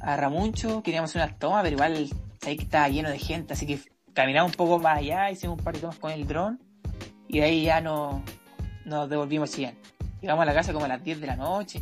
[0.00, 2.08] a Ramuncho, queríamos hacer unas tomas, pero igual
[2.40, 3.78] sabéis que estaba lleno de gente, así que
[4.12, 6.60] caminamos un poco más allá, hicimos un par de tomas con el dron
[7.28, 8.24] y de ahí ya no,
[8.84, 9.76] nos devolvimos Chillán.
[10.20, 11.80] Llegamos a la casa como a las 10 de la noche.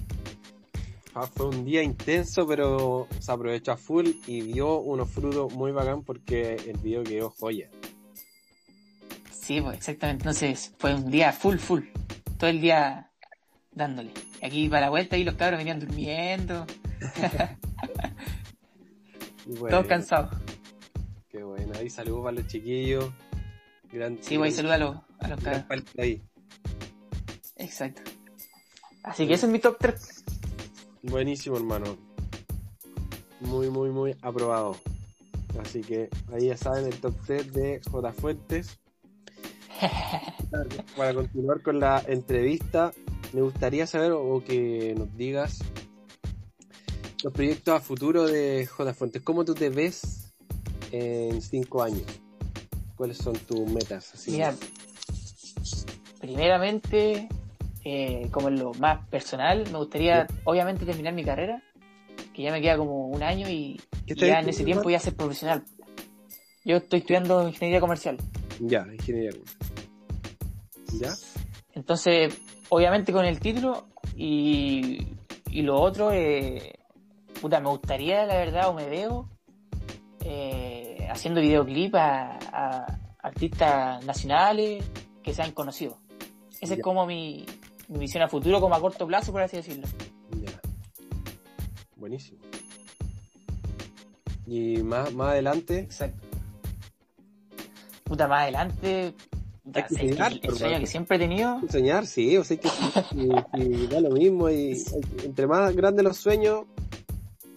[1.15, 5.73] Ah, fue un día intenso, pero se aprovechó a full y dio unos frutos muy
[5.73, 7.71] bacán porque el video quedó joya.
[9.33, 10.23] Sí, pues exactamente.
[10.25, 11.81] Entonces fue un día full, full.
[12.37, 13.11] Todo el día
[13.75, 14.11] dándole.
[14.43, 16.67] Aquí para la vuelta y los cabros venían durmiendo.
[19.47, 20.35] Bueno, Todos cansados.
[21.29, 21.73] Qué bueno.
[21.79, 23.13] Ahí saludos para los chiquillos.
[23.93, 25.85] Gran, Sí, voy a saludar a los, a los cabros.
[25.99, 26.23] ahí.
[27.57, 28.03] Exacto.
[29.03, 30.25] Así que ese es mi top 3.
[31.03, 31.99] Buenísimo, hermano.
[33.41, 34.79] Muy, muy, muy aprobado.
[35.61, 38.13] Así que ahí ya saben el top 3 de J.
[38.13, 38.79] Fuentes.
[40.97, 42.93] Para continuar con la entrevista,
[43.35, 45.59] me gustaría saber o que nos digas
[47.25, 48.95] los proyectos a futuro de J.
[48.95, 49.23] Fuentes.
[49.23, 50.33] ¿Cómo tú te ves
[50.93, 52.05] en 5 años?
[52.95, 54.15] ¿Cuáles son tus metas?
[54.15, 54.55] Así Mira,
[56.21, 57.29] primeramente,
[57.85, 61.61] eh, como en lo más personal, me gustaría obviamente terminar mi carrera,
[62.33, 64.91] que ya me queda como un año y, ¿Qué y estás ya en ese tiempo
[64.91, 65.65] ya ser profesional.
[66.65, 68.17] Yo estoy estudiando ingeniería comercial.
[68.61, 69.33] Ya, ingeniería.
[71.01, 71.15] ¿Ya?
[71.73, 72.33] Entonces,
[72.75, 75.07] obviamente con el título y,
[75.51, 76.81] y lo otro, eh,
[77.41, 79.29] puta, me gustaría, la verdad, o me veo
[80.25, 84.85] eh, haciendo videoclip a, a artistas nacionales
[85.23, 85.99] que sean conocidos.
[86.61, 87.47] Esa es como mi,
[87.87, 89.87] mi visión a futuro, como a corto plazo, por así decirlo.
[90.43, 90.61] Ya.
[91.95, 92.41] Buenísimo.
[94.47, 96.27] Y más, más adelante, Exacto.
[98.03, 99.15] Puta, más adelante,
[99.73, 102.69] Hay que que llegar, el, sueño que siempre he tenido, enseñar, sí, o sea que
[103.15, 104.51] y- y da lo mismo.
[104.51, 104.85] Y hay-
[105.25, 106.67] entre más grandes los sueños,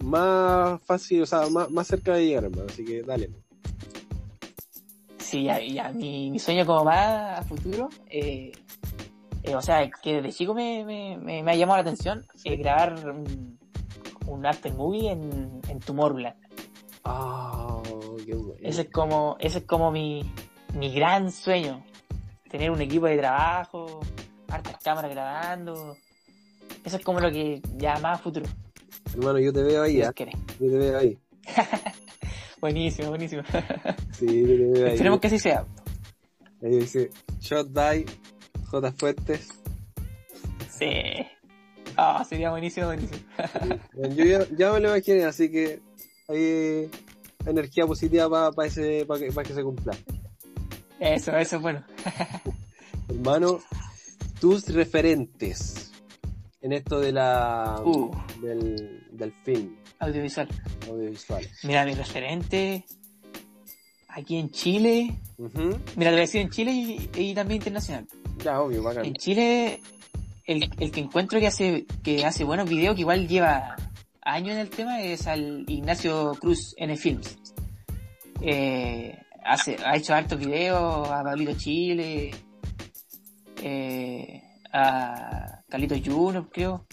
[0.02, 2.66] más fácil, o sea, más, más cerca de llegar, hermano.
[2.70, 3.30] Así que dale.
[5.18, 8.52] Sí, ya, ya, mi, mi sueño como más a futuro, eh,
[9.42, 12.56] eh, o sea, que desde chico me, me, me, me ha llamado la atención eh,
[12.56, 13.58] grabar un,
[14.26, 16.36] un after movie en, en Tomorrowland.
[17.04, 17.82] Ah,
[18.24, 18.54] qué bueno.
[18.62, 20.22] Ese es como, ese es como mi,
[20.74, 21.84] mi gran sueño.
[22.50, 24.00] Tener un equipo de trabajo,
[24.48, 25.96] hartas cámaras grabando.
[26.84, 28.46] Eso es como lo que ya más futuro,
[29.12, 30.12] Hermano, yo te veo ahí, ¿ah?
[30.12, 30.32] quiere.
[30.60, 31.18] Yo te veo ahí.
[32.60, 33.42] Buenísimo, buenísimo.
[34.12, 34.92] Sí, yo te veo ahí.
[34.92, 35.64] Esperemos que así sea.
[36.62, 38.04] Ahí dice, Shot by
[38.64, 38.92] J.
[38.92, 39.48] Fuentes.
[40.70, 40.90] Sí.
[41.96, 43.20] Ah, sería buenísimo, buenísimo.
[43.94, 45.80] Bueno, Yo ya, ya me lo imaginé, así que
[46.28, 46.90] hay
[47.46, 49.96] energía positiva para ese, para que, pa' que se cumpla.
[51.00, 51.84] Eso, eso es bueno.
[53.08, 53.60] Hermano,
[54.40, 55.92] tus referentes
[56.60, 58.10] en esto de la Uh.
[58.42, 60.48] del, del film Audiovisual.
[60.88, 61.46] audiovisual.
[61.64, 62.84] Mira, mi referente
[64.08, 65.18] aquí en Chile.
[65.38, 68.06] Mira, te voy a decir en Chile y, y también internacional.
[68.44, 69.04] Ya, obvio, bacán.
[69.04, 69.80] En Chile,
[70.46, 73.76] el, el que encuentro que hace, que hace buenos videos, que igual lleva
[74.22, 77.36] años en el tema, es al Ignacio Cruz N Films.
[78.40, 82.30] Eh, hace, ha hecho hartos videos a Pablito Chile,
[83.62, 86.86] eh, a Carlito Junior, creo.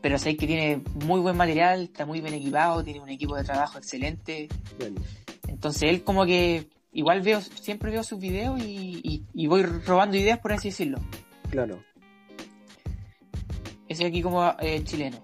[0.00, 3.44] Pero sé que tiene muy buen material, está muy bien equipado, tiene un equipo de
[3.44, 4.48] trabajo excelente.
[5.48, 10.16] Entonces él como que igual veo, siempre veo sus videos y, y- y voy robando
[10.16, 10.98] ideas por así decirlo.
[11.50, 11.82] claro.
[13.88, 15.18] Ese aquí como eh, chileno.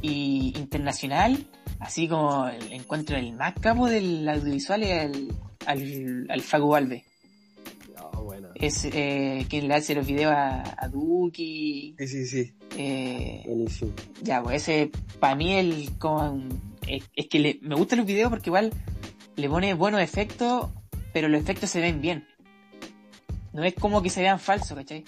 [0.00, 1.46] Y internacional,
[1.80, 5.28] así como el encuentro el más capo del audiovisual es al,
[5.66, 7.02] al, al Facu Alves.
[7.96, 8.48] Ah, bueno.
[8.54, 11.94] Es eh, quien le hace los videos a, a Duki.
[11.98, 12.52] Sí, sí, sí.
[12.76, 13.92] eh, Buenísimo.
[14.22, 15.90] ya, pues ese para mí el
[16.86, 18.72] es, es que le- me gustan los videos porque igual
[19.36, 20.70] le pone buenos efectos,
[21.12, 22.26] pero los efectos se ven bien.
[23.52, 25.04] No es como que se vean falsos, ¿cachai?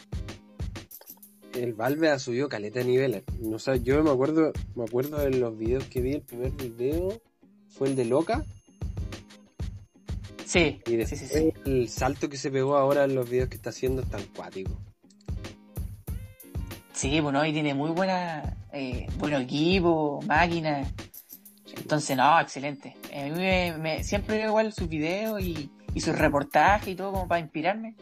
[1.54, 3.22] El Valve ha subido caleta de niveles.
[3.40, 6.12] No sé, yo me acuerdo, me acuerdo de los videos que vi.
[6.12, 7.20] El primer video
[7.68, 8.44] fue el de Loca.
[10.46, 11.52] Sí, Y sí, después sí, sí.
[11.66, 14.78] el salto que se pegó ahora en los videos que está haciendo es tan cuático.
[16.92, 20.88] Sí, bueno, y tiene muy buena, eh, buen equipo, máquinas.
[21.76, 22.96] Entonces, no, excelente.
[23.12, 27.10] A mí me, me- siempre veo igual sus videos y, y sus reportajes y todo
[27.12, 27.94] como para inspirarme.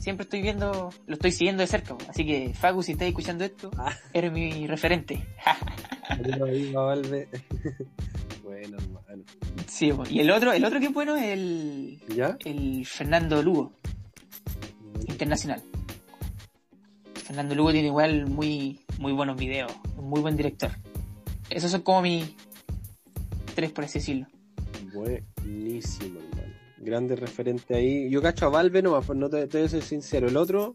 [0.00, 1.96] Siempre estoy viendo, lo estoy siguiendo de cerca.
[2.08, 3.92] Así que, Facu, si estás escuchando esto, Ah.
[4.12, 5.24] eres mi referente.
[9.14, 9.24] Bueno,
[9.68, 12.36] sí, y el otro, el otro que es bueno es el, ¿Ya?
[12.44, 13.72] el Fernando Lugo,
[15.06, 15.62] internacional.
[17.24, 20.70] Fernando Lugo tiene igual muy, muy buenos videos, un muy buen director.
[21.50, 22.34] Esos son como mis
[23.54, 24.26] tres, por así decirlo.
[24.92, 26.54] Bue- Buenísimo, hermano.
[26.78, 28.10] Grande referente ahí.
[28.10, 30.28] Yo cacho a Valve nomás, no te, te voy a ser sincero.
[30.28, 30.74] El otro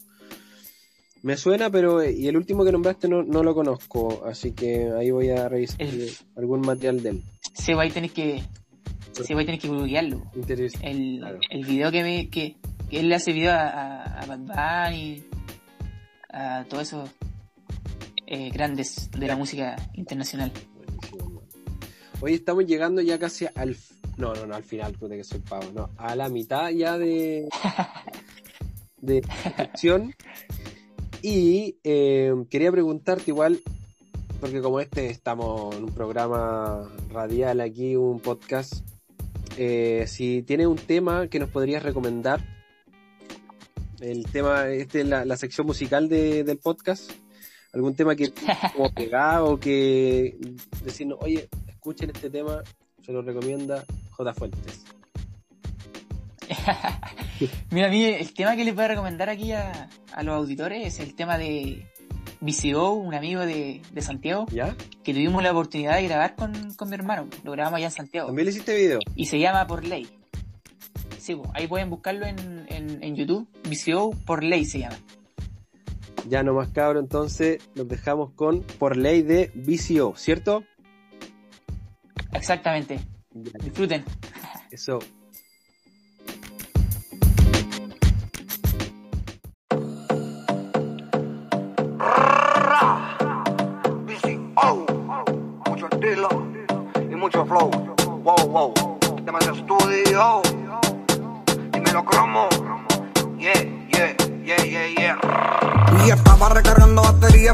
[1.21, 5.12] me suena, pero y el último que nombraste no, no lo conozco, así que ahí
[5.12, 7.23] voy a revisar El- algún material de él.
[7.54, 8.42] Sí, va a tener que.
[9.26, 9.68] Sí, va a tener que.
[9.68, 10.90] Interesante.
[10.90, 11.40] El, Claro.
[11.50, 12.56] el video que, me, que,
[12.90, 14.40] que él le hace video a, a, a Bad
[14.92, 15.24] Bunny,
[16.32, 17.10] a todos esos
[18.28, 20.52] eh, grandes de la música internacional.
[20.76, 21.42] Buenísimo.
[22.22, 23.76] Hoy estamos llegando ya casi al.
[24.18, 25.72] No, no, no, al final, puta que soy pavo.
[25.74, 27.48] No, a la mitad ya de.
[28.98, 29.24] de
[29.58, 30.14] sección.
[31.22, 33.60] Y eh, quería preguntarte igual,
[34.39, 38.73] porque como este estamos en un programa radial aquí, un podcast,
[39.58, 42.43] eh, si tienes un tema que nos podrías recomendar,
[43.99, 47.12] el tema, este es la, la sección musical de- del podcast,
[47.73, 48.32] algún tema que
[48.75, 50.38] como pegado, que
[50.84, 52.63] decirnos, oye, escuchen este tema,
[53.06, 54.34] se lo recomienda J.
[54.34, 54.84] Fuentes.
[57.71, 60.86] Mira, a mí el tema que les voy a recomendar aquí a, a los auditores
[60.88, 61.86] es el tema de
[62.41, 64.75] VCO, un amigo de, de Santiago, ¿Ya?
[65.04, 67.28] que tuvimos la oportunidad de grabar con, con mi hermano.
[67.43, 68.28] Lo grabamos allá en Santiago.
[68.28, 68.99] ¿También le hiciste video?
[69.15, 70.08] Y se llama Por Ley.
[71.17, 73.47] Sí, po, ahí pueden buscarlo en, en, en YouTube.
[73.63, 74.97] VCO Por Ley se llama.
[76.28, 80.63] Ya nomás cabro, entonces nos dejamos con Por Ley de VCO, ¿cierto?
[82.34, 82.99] Exactamente.
[83.34, 84.04] Ya, Disfruten.
[84.71, 84.99] Eso.
[100.19, 100.79] Estudio.
[101.71, 102.49] Dímelo cromo.
[103.38, 103.53] Yeah,
[103.89, 105.17] yeah, yeah, yeah, yeah.
[106.05, 106.12] Y
[106.53, 106.79] recargando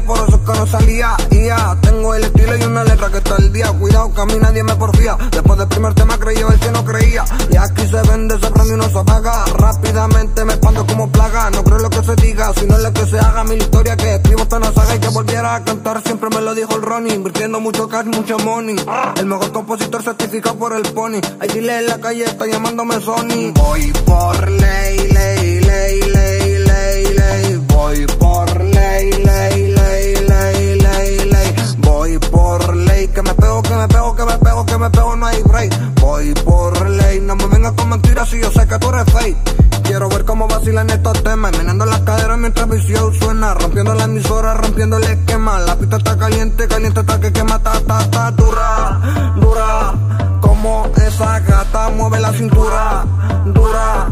[0.00, 1.16] por eso es que no salía.
[1.30, 3.72] Ya tengo el estilo y una letra que está al día.
[3.72, 5.16] Cuidado que a mí nadie me porfía.
[5.30, 7.24] Después del primer tema creí el que no creía.
[7.50, 9.44] Y aquí se vende, se prende y no se apaga.
[9.56, 11.50] Rápidamente me expando como plaga.
[11.50, 13.44] No creo lo que se diga, sino lo que se haga.
[13.44, 16.02] Mi historia que escribo está una saga y que volviera a cantar.
[16.02, 17.14] Siempre me lo dijo el Ronnie.
[17.14, 18.76] Invirtiendo mucho cash, mucho money.
[19.16, 21.20] El mejor compositor certificado por el Pony.
[21.40, 23.52] Ahí dile en la calle, está llamándome Sony.
[23.54, 27.64] Voy por ley, ley, ley, ley, ley, ley.
[27.68, 29.65] Voy por ley, ley.
[31.86, 35.16] Voy por ley, que me pego, que me pego, que me pego, que me pego,
[35.16, 36.00] no hay break.
[36.00, 39.82] Voy por ley, no me vengas con mentiras si yo sé que tú eres fake.
[39.84, 44.54] Quiero ver cómo vacilan estos temas, meneando las caderas mientras visión suena, rompiendo la emisora,
[44.54, 45.60] rompiendo el esquema.
[45.60, 49.00] La pista está caliente, caliente está que quema, ta, ta, ta, dura,
[49.36, 49.94] dura.
[50.40, 53.04] Como esa gata mueve la cintura,
[53.46, 54.08] dura.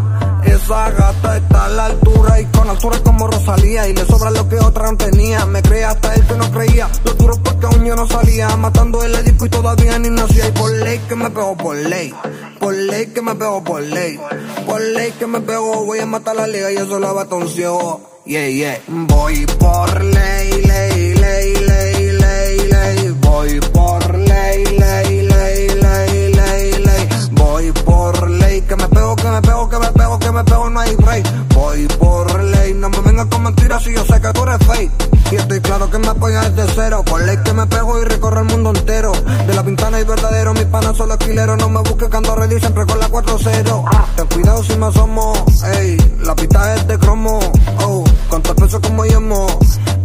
[0.46, 4.48] Esa gata está a la altura y con altura como Rosalía y le sobra lo
[4.48, 5.44] que otra no tenía.
[5.46, 9.02] Me creía hasta él que no creía, lo duro porque aún yo no salía, matando
[9.02, 10.48] el disco y todavía ni nacía.
[10.48, 12.14] Y por ley que me pego por ley,
[12.61, 14.18] por ley que me pego por ley,
[14.66, 18.14] por ley que me pego, voy a matar la liga y eso la bata ciego.
[18.26, 18.80] Yeah, yeah.
[18.88, 23.14] Voy por ley, ley, ley, ley, ley, ley.
[23.20, 27.09] Voy por ley, ley, ley, ley, ley, ley.
[27.33, 28.43] Voy por ley,
[28.76, 31.54] que me pego, que me pego, que me pego, que me pego, no hay break.
[31.54, 34.90] Voy por ley, no me vengas con mentiras si yo sé que tú eres fake.
[35.32, 37.02] Y estoy claro que me apoya desde cero.
[37.04, 39.12] Por ley que me pego y recorro el mundo entero.
[39.46, 41.56] De la pintana y verdadero, mis panas son los quileros.
[41.58, 43.84] No me busques que ando ready siempre con la 4-0.
[44.16, 45.32] Ten cuidado si me asomo,
[45.76, 45.96] ey.
[46.20, 47.38] La pista es de cromo,
[47.84, 48.04] oh.
[48.28, 49.46] Con tal peso como yemo.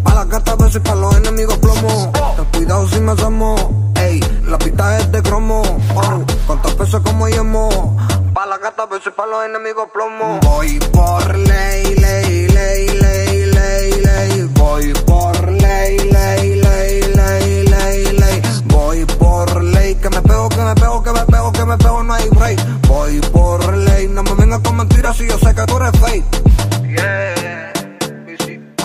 [0.03, 2.11] Pa' las gatas besos y pa' los enemigos plomo.
[2.35, 4.19] Ten cuidado si me asomo, ey.
[4.45, 5.61] La pista es de cromo,
[5.95, 6.23] oh.
[6.47, 7.97] Con tal peso como yemo.
[8.39, 10.39] Pa' las gatas besos y pa' los enemigos plomo.
[10.43, 14.49] Voy por ley, ley, ley, ley, ley, ley.
[14.53, 18.41] Voy por ley, ley, ley, ley, ley, ley.
[18.67, 22.01] Voy por ley, que me pego, que me pego, que me pego, que me pego,
[22.01, 22.59] no hay break.
[22.87, 26.23] Voy por ley, no me vengas con mentiras si yo sé que tú eres fake.
[26.87, 27.73] Yeah,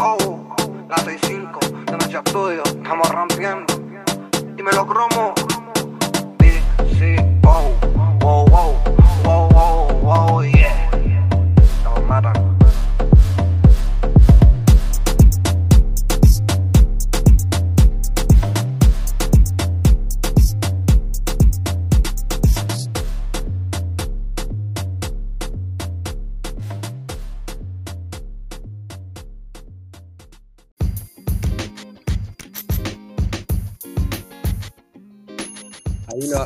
[0.01, 0.57] oh,
[0.89, 1.61] la 65
[1.93, 3.73] de Mecha Studio, estamos rompiendo.
[4.57, 5.33] Dímelo, cromo.
[7.45, 7.73] wow,
[8.19, 9.04] wow, wow,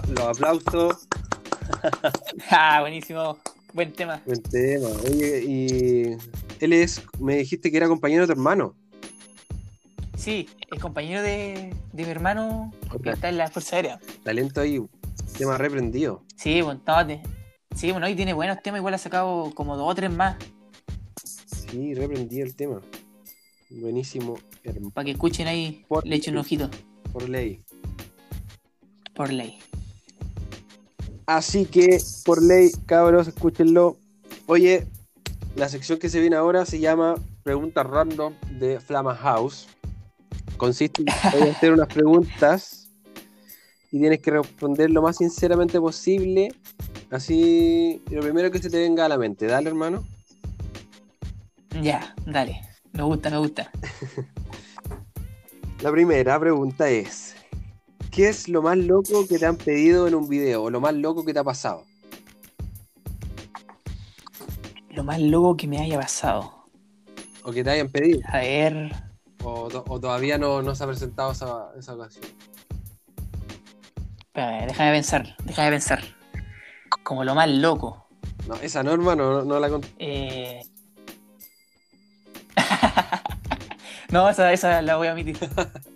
[0.03, 1.09] Ahí lo- los aplausos.
[2.51, 3.37] Ah, buenísimo.
[3.75, 4.23] Buen tema.
[4.25, 4.89] Buen tema.
[5.07, 6.17] Oye, y
[6.61, 8.75] él es, me dijiste que era compañero de tu hermano.
[10.17, 14.01] Sí, es compañero de, de mi hermano que está en la Fuerza Aérea.
[14.25, 14.81] Talento ahí,
[15.37, 16.25] tema reprendido.
[16.37, 16.61] Sí,
[17.07, 17.23] te-
[17.77, 20.37] Sí, bueno, y tiene buenos temas, igual ha sacado como dos o tres más,
[21.71, 22.81] Sí, reprendí el tema.
[23.71, 24.91] Buenísimo, hermano.
[24.91, 26.71] para que escuchen ahí, Por- le echen un ojito,
[27.13, 27.63] Por ley.
[29.15, 29.59] por ley.
[31.29, 33.99] Así que, por ley, cabros, escúchenlo.
[34.47, 34.87] Oye,
[35.57, 39.69] la sección que se viene ahora se llama Preguntas Random de Flama House.
[40.57, 42.88] Consiste en hacer unas preguntas
[43.93, 46.55] y tienes que responder lo más sinceramente posible.
[47.11, 49.45] Así, lo primero que se te venga a la mente.
[49.45, 50.07] Dale, hermano.
[51.83, 52.62] Ya, dale,
[52.93, 53.71] me gusta, me gusta.
[55.83, 57.37] La primera pregunta es:
[58.18, 60.64] ¿Qué es lo más loco que te han pedido en un video?
[60.64, 61.85] O lo más loco que te ha pasado.
[64.90, 66.64] Lo más loco que me haya pasado.
[67.44, 68.18] O que te hayan pedido.
[68.26, 68.90] A ver,
[69.44, 72.24] O, to- o todavía no, no se ha presentado esa, esa ocasión.
[74.26, 76.02] espérame, déjame pensar, déjame pensar.
[77.04, 78.09] Como lo más loco.
[78.48, 79.90] No, esa norma no, no la conté.
[80.00, 80.62] Eh...
[84.11, 85.38] no, esa, esa la voy a omitir.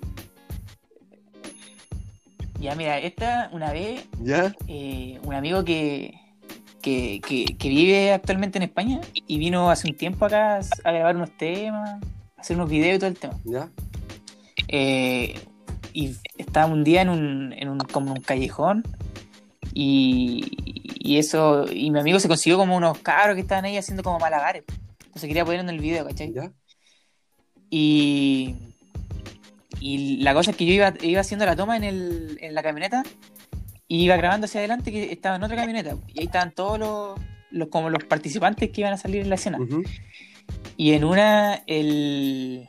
[2.62, 4.54] ya, mira, esta una vez, ¿Ya?
[4.68, 6.14] eh, un amigo que,
[6.80, 11.16] que, que, que vive actualmente en España y vino hace un tiempo acá a grabar
[11.16, 11.90] unos temas,
[12.36, 13.34] a hacer unos videos y todo el tema.
[13.44, 13.68] ¿Ya?
[14.68, 15.38] Eh,
[15.92, 18.84] y estaba un día en un, en un, como un callejón
[19.74, 20.46] y,
[20.98, 24.18] y eso, y mi amigo se consiguió como unos cabros que estaban ahí haciendo como
[24.18, 24.64] malabares.
[25.00, 26.32] Entonces quería poner en el video, ¿cachai?
[26.32, 26.52] ¿Ya?
[27.68, 28.54] Y,
[29.82, 32.62] y la cosa es que yo iba, iba haciendo la toma en, el, en la
[32.62, 33.02] camioneta
[33.88, 35.96] y iba grabando hacia adelante que estaba en otra camioneta.
[36.06, 39.34] Y ahí estaban todos los, los, como los participantes que iban a salir en la
[39.34, 39.58] escena.
[40.76, 42.68] Y en una, el,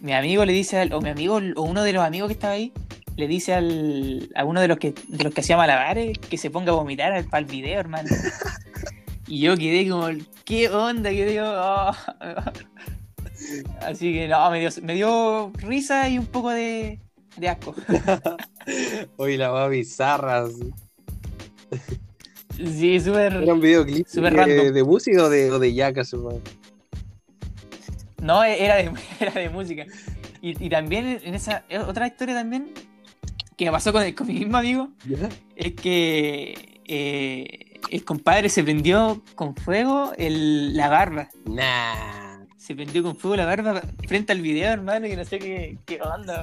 [0.00, 2.54] mi amigo le dice, al, o mi amigo, o uno de los amigos que estaba
[2.54, 2.72] ahí,
[3.16, 6.50] le dice al, a uno de los que de los que hacía malabares que se
[6.50, 8.08] ponga a vomitar para el video, hermano.
[9.28, 10.06] Y yo quedé como,
[10.44, 11.10] ¿qué onda?
[11.10, 11.92] Que digo, "Oh".
[13.80, 17.00] Así que no, me dio, me dio risa y un poco de,
[17.36, 17.74] de asco.
[19.16, 20.46] Oye, la va bizarra.
[22.56, 23.00] sí.
[23.00, 23.34] Súper.
[23.34, 26.40] ¿Era un videoclip de, de música o de, o de yacas, hermano?
[28.22, 29.84] No, era de, era de música.
[30.40, 32.70] Y, y también en esa, otra historia también
[33.56, 34.88] que me pasó con, el, con mi mismo amigo.
[35.06, 35.28] ¿Ya?
[35.56, 41.28] es que eh, el compadre se prendió con fuego el- la barba.
[41.46, 42.25] Nah.
[42.66, 46.02] Se prendió con fuego la barba frente al video, hermano, y no sé qué, qué
[46.02, 46.42] onda.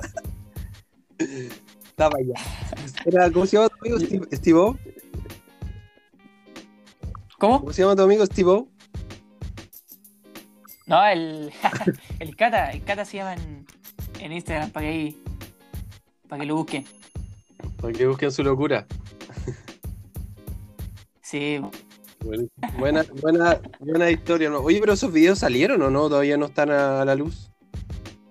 [1.17, 2.33] Estaba allá.
[3.03, 4.25] Era, ¿Cómo se llama tu amigo?
[4.31, 4.57] Steve?
[7.38, 7.59] ¿Cómo?
[7.59, 8.69] ¿Cómo se llama tu amigo Steve-O?
[10.86, 11.51] No, el,
[12.19, 13.65] el Cata, el Cata se llama en,
[14.21, 15.23] en Instagram para que ahí,
[16.29, 16.86] para que lo busquen.
[17.81, 18.88] Para que busquen su locura.
[21.21, 21.59] Sí,
[22.23, 24.49] Bueno, buena, buena, buena historia.
[24.49, 24.59] ¿no?
[24.59, 26.07] Oye, pero esos videos salieron o no?
[26.09, 27.51] Todavía no están a, la luz.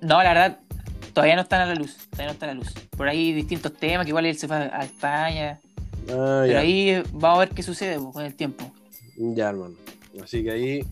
[0.00, 0.58] no, la verdad,
[1.12, 2.72] todavía no están a la luz, todavía no están a la luz.
[2.96, 5.60] Por ahí distintos temas, que igual él se fue a España,
[6.10, 6.58] Ah, pero ya.
[6.60, 8.72] ahí vamos a ver qué sucede pues, con el tiempo.
[9.16, 9.76] Ya, hermano.
[10.22, 10.84] Así que ahí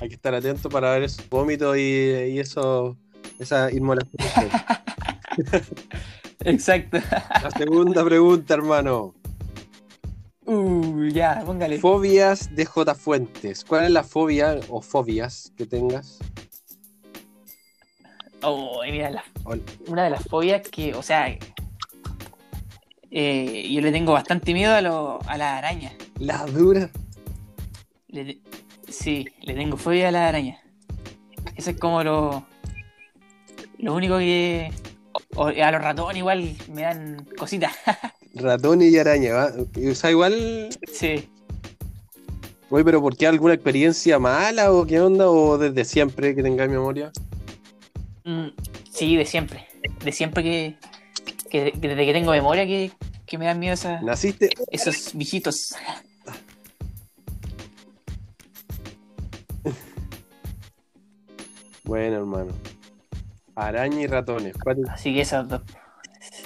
[0.00, 2.96] hay que estar atento para ver esos vómitos y, y eso,
[3.38, 4.12] esa inmolación.
[6.40, 6.98] Exacto.
[7.42, 9.14] La segunda pregunta, hermano.
[10.46, 11.78] Uh, ya, póngale.
[11.78, 12.94] Fobias de J.
[12.94, 13.64] Fuentes.
[13.64, 16.18] ¿Cuál es la fobia o fobias que tengas?
[18.42, 19.24] Oh, mira, la-
[19.86, 21.34] una de las fobias que, o sea,
[23.10, 25.94] eh, yo le tengo bastante miedo a, lo, a las arañas.
[26.18, 26.90] La dura.
[28.08, 30.60] Le te- sí, le tengo fobia a las arañas.
[31.56, 32.44] Eso es como lo,
[33.78, 34.70] lo único que...
[35.36, 37.72] o- a los ratones igual me dan cositas.
[38.34, 39.52] Ratón y araña, ¿va?
[39.90, 40.68] O sea, igual.
[40.92, 41.28] sí.
[42.70, 45.30] Oye, pero ¿por qué alguna experiencia mala o qué onda?
[45.30, 47.12] ¿O desde siempre que tengáis memoria?
[48.24, 48.48] Mm,
[48.90, 49.66] sí, de siempre.
[50.04, 50.76] De siempre que,
[51.50, 52.90] que- que desde que tengo memoria que,
[53.26, 54.50] que me dan miedo esas- ¿Naciste?
[54.72, 55.74] esos bichitos.
[61.84, 62.52] Bueno, hermano.
[63.54, 64.56] Araña y ratones.
[64.62, 64.78] ¿Cuál?
[64.88, 65.62] Así que esos dos.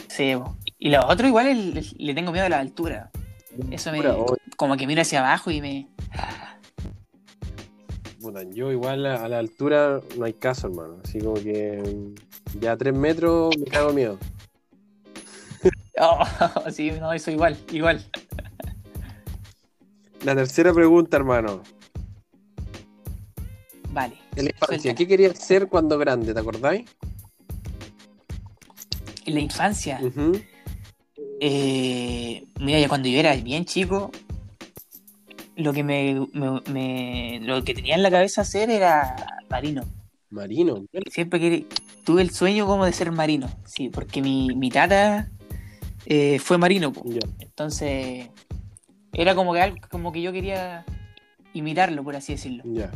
[0.09, 0.57] Sí, po.
[0.79, 3.11] Y los otros igual le tengo miedo a la altura.
[3.70, 4.03] Eso me.
[4.57, 5.89] Como que miro hacia abajo y me.
[8.20, 10.99] puta, yo igual a, la altura no hay caso, hermano.
[11.05, 14.18] Así como que mm, ya a tres metros me cago miedo.
[16.01, 16.24] Oh,
[16.70, 18.01] sí, no, eso igual, igual.
[20.24, 21.64] La tercera pregunta, hermano.
[23.91, 24.16] Vale.
[24.37, 24.95] En la infancia, Suelta.
[24.97, 26.33] ¿qué querías ser cuando grande?
[26.33, 26.89] ¿Te acordáis?
[29.26, 30.41] En la infancia, Ujú.
[31.41, 34.11] Eh, mira, ya cuando yo era bien chico,
[35.57, 39.14] lo que me, me- me- lo que tenía en la cabeza hacer era
[39.51, 39.82] marino.
[40.30, 40.84] Marino.
[41.11, 41.66] Siempre que
[42.05, 45.30] tuve el sueño como de ser marino, sí, porque mi, mi tata
[46.07, 46.93] eh, fue marino.
[47.05, 47.20] Ya.
[47.41, 48.28] entonces
[49.12, 50.84] era como que algo como que yo quería
[51.55, 52.91] imitarlo, por así decirlo, Ya.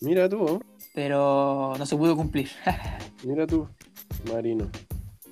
[0.00, 0.62] Mira tú,
[0.94, 2.50] pero no se pudo cumplir.
[3.24, 3.66] mira tú,
[4.30, 4.68] Marino.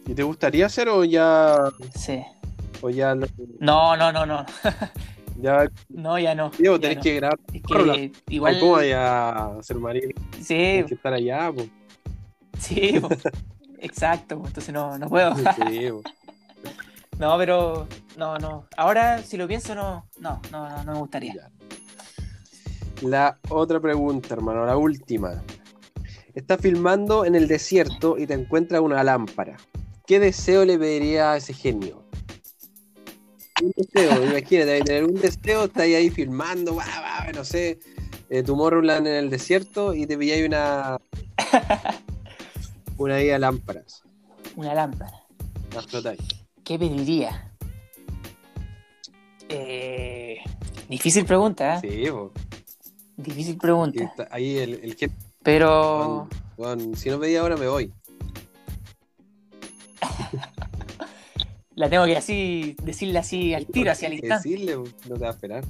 [0.06, 1.56] ¿Y te gustaría hacer o ya,
[1.94, 2.22] sí.
[2.80, 3.26] o ya, lo-
[3.60, 4.44] No, no, no, no,
[5.40, 6.50] ya, no, ya no.
[6.58, 7.02] Diego, tenés no.
[7.02, 7.38] que grabar?
[7.52, 9.28] Es que igual, ¿Cómo vaya
[9.58, 10.08] a ser marino?
[10.38, 11.68] sí, Tienes que estar allá, pues.
[12.58, 13.08] sí, po.
[13.78, 15.34] exacto, po, entonces no, no puedo.
[15.36, 15.44] Sí.
[17.18, 17.86] No, pero
[18.16, 18.66] no, no.
[18.76, 21.34] Ahora si lo pienso no, no, no, no, no me gustaría.
[21.34, 21.50] Ya.
[23.02, 25.40] La otra pregunta, hermano, la última.
[26.34, 29.56] Estás filmando en el desierto y te encuentras una lámpara.
[30.12, 32.02] ¿Qué deseo le pediría a ese genio?
[33.62, 37.78] Un deseo, imagínate, tener un deseo, estás ahí filmando, va, va, no sé,
[38.28, 40.98] eh, Tomorrowland en el desierto y te pilláis una
[42.98, 44.02] una de lámparas.
[44.54, 45.18] Una lámpara.
[45.74, 46.20] Las flotáis.
[46.62, 47.50] ¿Qué pediría?
[49.48, 50.40] Eh,
[50.90, 51.80] difícil pregunta, ¿eh?
[51.80, 52.32] Sí, po.
[53.16, 54.12] Difícil pregunta.
[54.30, 55.10] ahí el, el.
[55.42, 57.90] Pero Bueno, si no pedí ahora me voy.
[61.74, 64.48] la tengo que así decirle así al tiro, así al instante.
[64.48, 65.64] Decirle, no te va a esperar.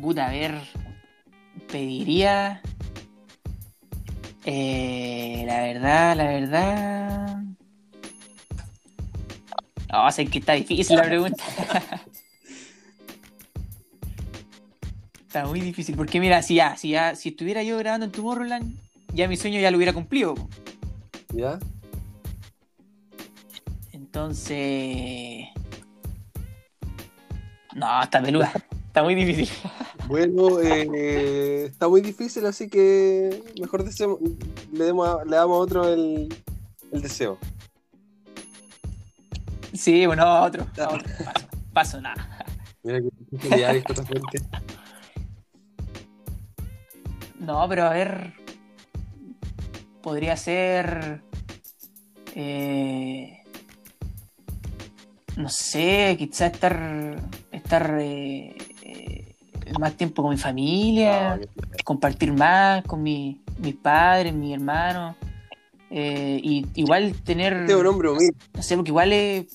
[0.00, 0.54] Puta, a ver.
[1.70, 2.62] Pediría.
[4.44, 7.42] Eh, la verdad, la verdad.
[9.92, 11.42] No, sé que está difícil la pregunta.
[15.26, 15.96] está muy difícil.
[15.96, 18.76] Porque mira, si ya, si ya, si estuviera yo grabando en Tomorrowland,
[19.12, 20.34] ya mi sueño ya lo hubiera cumplido.
[21.34, 21.58] ¿Ya?
[24.08, 25.44] Entonces.
[27.74, 28.50] No, está peluda.
[28.86, 29.48] Está muy difícil.
[30.06, 34.18] Bueno, eh, está muy difícil, así que mejor deseo-
[34.72, 36.34] le, demos a- le damos a otro el,
[36.90, 37.38] el deseo.
[39.74, 40.66] Sí, bueno, a otro.
[40.78, 41.06] a otro.
[41.22, 42.46] Paso, paso, nada.
[42.82, 43.00] Mira
[43.38, 44.38] que ya, disco esta fuente.
[47.38, 48.32] No, pero a ver.
[50.02, 51.20] Podría ser.
[52.34, 53.37] eh,
[55.38, 57.16] no sé, quizás estar.
[57.52, 59.34] Estar eh, eh,
[59.78, 61.38] más tiempo con mi familia.
[61.40, 65.16] Que- compartir más con mi, mis padres, mi hermano.
[65.90, 67.54] eh, y igual tener.
[67.54, 68.36] Este es un hombre humilde.
[68.54, 69.46] No sé, porque igual es.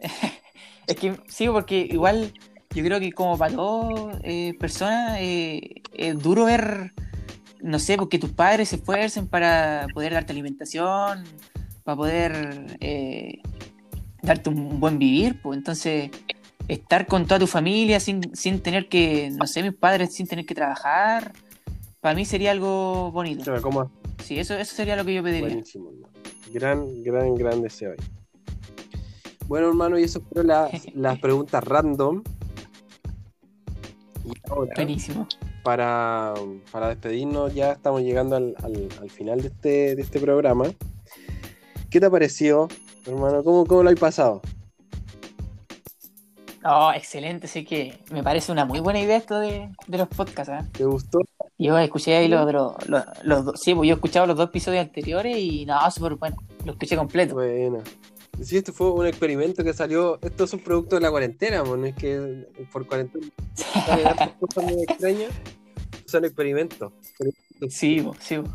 [0.86, 2.32] es que sí, porque igual
[2.74, 6.92] yo creo que como para todas eh, personas eh, es duro ver,
[7.60, 11.22] no sé, porque tus padres se esfuercen para poder darte alimentación,
[11.84, 13.40] para poder eh,
[14.22, 16.10] darte un buen vivir, pues entonces
[16.68, 20.46] estar con toda tu familia sin, sin tener que, no sé, mis padres sin tener
[20.46, 21.32] que trabajar,
[22.00, 23.44] para mí sería algo bonito.
[23.44, 23.90] Claro, ¿cómo?
[24.24, 25.48] Sí, eso, eso sería lo que yo pediría.
[25.48, 26.08] Buenísimo, hermano.
[26.52, 27.96] Gran, gran, gran deseo ahí.
[29.48, 32.22] Bueno, hermano, y eso fueron las, las preguntas random.
[34.24, 35.26] Y ahora, Buenísimo.
[35.64, 36.32] para,
[36.70, 40.66] para despedirnos, ya estamos llegando al, al- al final de este, de este programa.
[41.90, 42.68] ¿Qué te ha parecido,
[43.10, 43.42] hermano?
[43.42, 44.42] ¿Cómo, cómo lo has pasado?
[46.64, 50.52] Oh, excelente, sé que me parece una muy buena idea esto de, de los podcasts.
[50.52, 50.64] ¿eh?
[50.72, 51.18] ¿Te gustó?
[51.58, 54.48] Yo escuché ahí los, los, los, los dos, sí, pues yo he escuchado los dos
[54.48, 57.34] episodios anteriores y no, súper bueno, lo escuché completo.
[57.34, 57.82] Buena.
[58.40, 60.18] Sí, esto fue un experimento que salió.
[60.22, 63.26] Esto es un producto de la cuarentena, pues, no es que por cuarentena
[64.40, 65.30] cosas muy extrañas.
[66.06, 66.92] Son experimentos.
[67.68, 68.38] Sí, po, sí.
[68.38, 68.50] po.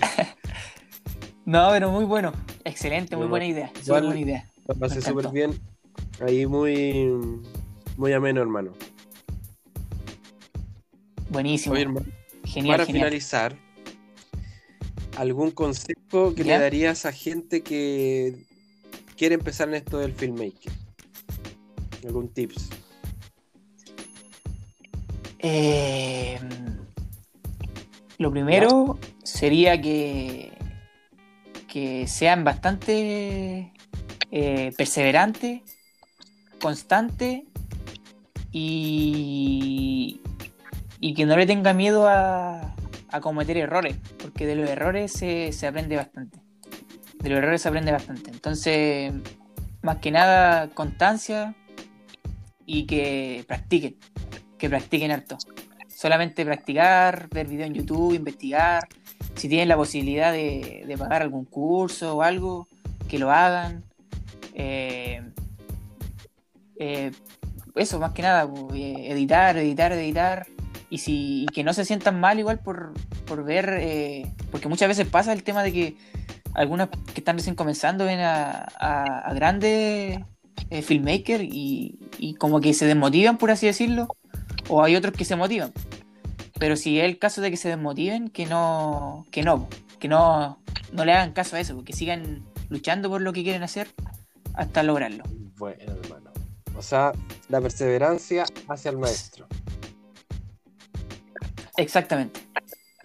[1.44, 2.32] no, pero muy bueno,
[2.64, 4.48] excelente, muy buena idea, igual- buena idea.
[4.66, 5.58] Lo pasé súper bien.
[6.20, 7.10] Ahí muy,
[7.96, 8.72] muy ameno, hermano.
[11.28, 12.06] Buenísimo, Oye, hermano,
[12.44, 13.02] genial, para genial.
[13.06, 13.56] finalizar,
[15.16, 16.56] ¿algún consejo que ¿Ya?
[16.56, 18.46] le darías a gente que
[19.16, 20.72] quiere empezar en esto del filmmaking?
[22.06, 22.68] ¿Algún tips?
[25.40, 26.38] Eh,
[28.18, 30.52] lo primero sería que,
[31.74, 33.72] que sean bastante
[34.30, 35.62] eh, perseverantes,
[36.62, 37.42] constantes
[38.52, 40.20] y,
[41.00, 42.76] y que no le tenga miedo a,
[43.10, 46.38] a cometer errores, porque de los errores se, se aprende bastante.
[47.18, 48.30] De los errores se aprende bastante.
[48.30, 49.12] Entonces,
[49.82, 51.56] más que nada, constancia
[52.64, 53.96] y que practiquen,
[54.58, 55.38] que practiquen harto
[56.04, 58.86] solamente practicar, ver videos en YouTube, investigar.
[59.36, 62.68] Si tienen la posibilidad de, de pagar algún curso o algo,
[63.08, 63.84] que lo hagan.
[64.54, 65.22] Eh,
[66.78, 67.10] eh,
[67.74, 70.46] eso, más que nada, pues, eh, editar, editar, editar.
[70.90, 72.92] Y, si, y que no se sientan mal igual por,
[73.26, 75.96] por ver, eh, porque muchas veces pasa el tema de que
[76.52, 80.20] algunas que están recién comenzando ven a, a, a grandes
[80.70, 84.06] eh, filmmakers y, y como que se desmotivan, por así decirlo,
[84.68, 85.72] o hay otros que se motivan.
[86.64, 89.68] Pero si es el caso de que se desmotiven, que no, que no,
[90.00, 90.58] que no,
[90.92, 93.88] no le hagan caso a eso, que sigan luchando por lo que quieren hacer
[94.54, 95.24] hasta lograrlo.
[95.58, 96.32] Bueno, hermano.
[96.74, 97.12] O sea,
[97.50, 99.46] la perseverancia hacia el maestro.
[101.76, 102.40] Exactamente.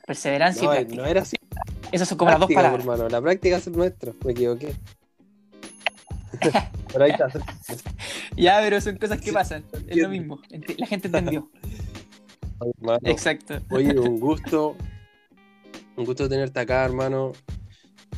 [0.07, 1.01] Perseverancia No, y práctica.
[1.01, 1.36] no era así.
[1.91, 2.80] Esas son como las dos palabras.
[2.80, 3.10] hermano.
[3.10, 4.16] La práctica hace el maestro.
[4.24, 4.74] Me equivoqué.
[6.93, 7.28] Pero ahí está.
[8.38, 9.66] Ya, pero son cosas que pasan.
[9.88, 10.39] Es lo mismo.
[10.78, 11.51] La gente entendió.
[12.62, 13.60] Hermano, Exacto.
[13.72, 14.76] Oye, un gusto.
[15.95, 17.34] Un gusto tenerte acá, hermano.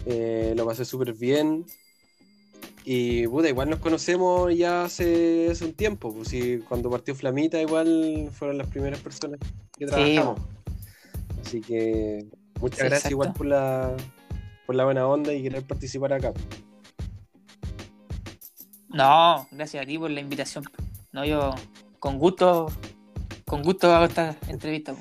[0.06, 1.66] Eh, lo pasé súper bien.
[2.84, 6.14] Y puta, igual nos conocemos ya hace, hace un tiempo.
[6.14, 6.34] Pues
[6.68, 9.40] cuando partió Flamita, igual fueron las primeras personas
[9.78, 10.40] que trabajamos.
[11.42, 12.28] Así que
[12.60, 13.12] muchas Sí, gracias exacto.
[13.12, 13.96] igual por la,
[14.66, 16.34] por la buena onda y querer participar acá.
[18.90, 20.66] No, gracias a ti por la invitación.
[21.12, 21.52] No, yo
[22.00, 22.68] con gusto,
[23.52, 24.96] con gusto hago esta entrevista.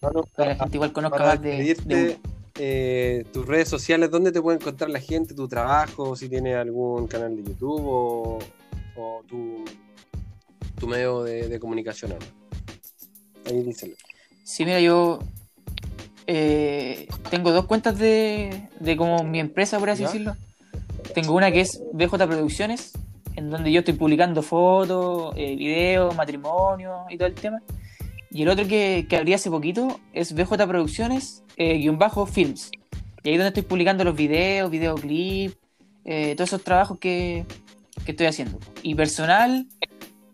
[0.00, 2.18] Para la gente igual conozca más de, de
[2.58, 7.06] eh, tus redes sociales, ¿dónde te puede encontrar la gente, tu trabajo, si tienes algún
[7.06, 8.38] canal de YouTube o,
[8.96, 9.64] o tu,
[10.80, 12.10] tu medio de, de comunicación?
[12.10, 12.32] hermano?
[13.46, 13.94] Ahí díselo.
[14.42, 15.20] Sí, mira, yo
[16.26, 20.08] eh, tengo dos cuentas de, de como mi empresa, por así ¿Ya?
[20.08, 20.36] decirlo.
[21.14, 22.94] Tengo una que es BJ Producciones,
[23.40, 27.62] en donde yo estoy publicando fotos, eh, videos, matrimonio y todo el tema.
[28.30, 32.70] Y el otro que, que abrí hace poquito es BJ Producciones, eh, guion bajo Films.
[33.22, 35.56] Y ahí es donde estoy publicando los videos, videoclips,
[36.04, 37.44] eh, todos esos trabajos que,
[38.04, 38.58] que estoy haciendo.
[38.82, 39.66] Y personal,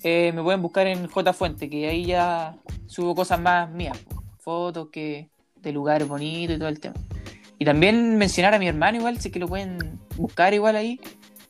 [0.02, 3.98] eh, me pueden buscar en J Fuente, que ahí ya subo cosas más mías,
[4.38, 5.30] fotos que
[5.62, 6.96] de lugares bonitos y todo el tema.
[7.58, 11.00] Y también mencionar a mi hermano igual, es que lo pueden buscar igual ahí,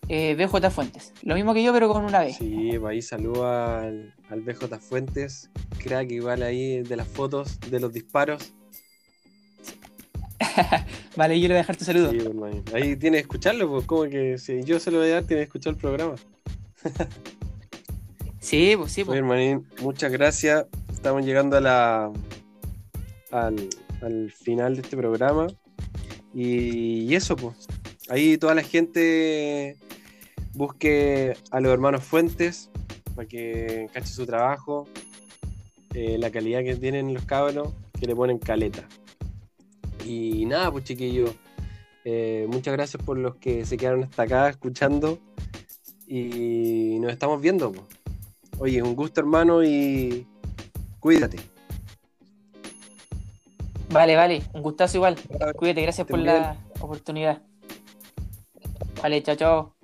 [0.09, 1.12] eh, BJ Fuentes.
[1.22, 2.32] Lo mismo que yo, pero con una B.
[2.32, 7.80] Sí, pues ahí saluda al, al BJ Fuentes, crack igual ahí de las fotos, de
[7.80, 8.52] los disparos.
[11.16, 12.11] Vale, yo le voy a dejar tu saludo.
[12.11, 12.62] Sí, hermano.
[12.72, 15.44] Ahí tienes que escucharlo, pues como que si yo se lo voy a dar, tienes
[15.44, 16.14] que escuchar el programa.
[18.38, 19.18] Sí, pues sí, pues.
[19.18, 20.66] hermanín, muchas gracias.
[20.92, 22.12] Estamos llegando a la
[23.32, 23.68] al,
[24.02, 25.48] al final de este programa.
[26.32, 27.66] Y, y eso, pues.
[28.09, 29.76] Ahí toda la gente
[30.57, 32.70] busque a los hermanos Fuentes
[33.14, 34.88] para que cache su trabajo,
[35.94, 38.86] eh, la calidad que tienen los cabros, que le ponen caleta.
[40.04, 41.30] Y nada, pues chiquillos,
[42.04, 45.18] eh, muchas gracias por los que se quedaron hasta acá escuchando.
[46.07, 47.86] Y nos estamos viendo, pues.
[48.59, 50.26] Oye, un gusto hermano y
[51.00, 51.38] cuídate.
[53.90, 54.42] Vale, vale.
[54.52, 55.16] Un gustazo igual.
[55.57, 57.42] Cuídate, gracias por la oportunidad.
[59.02, 59.75] Vale, chao, chao.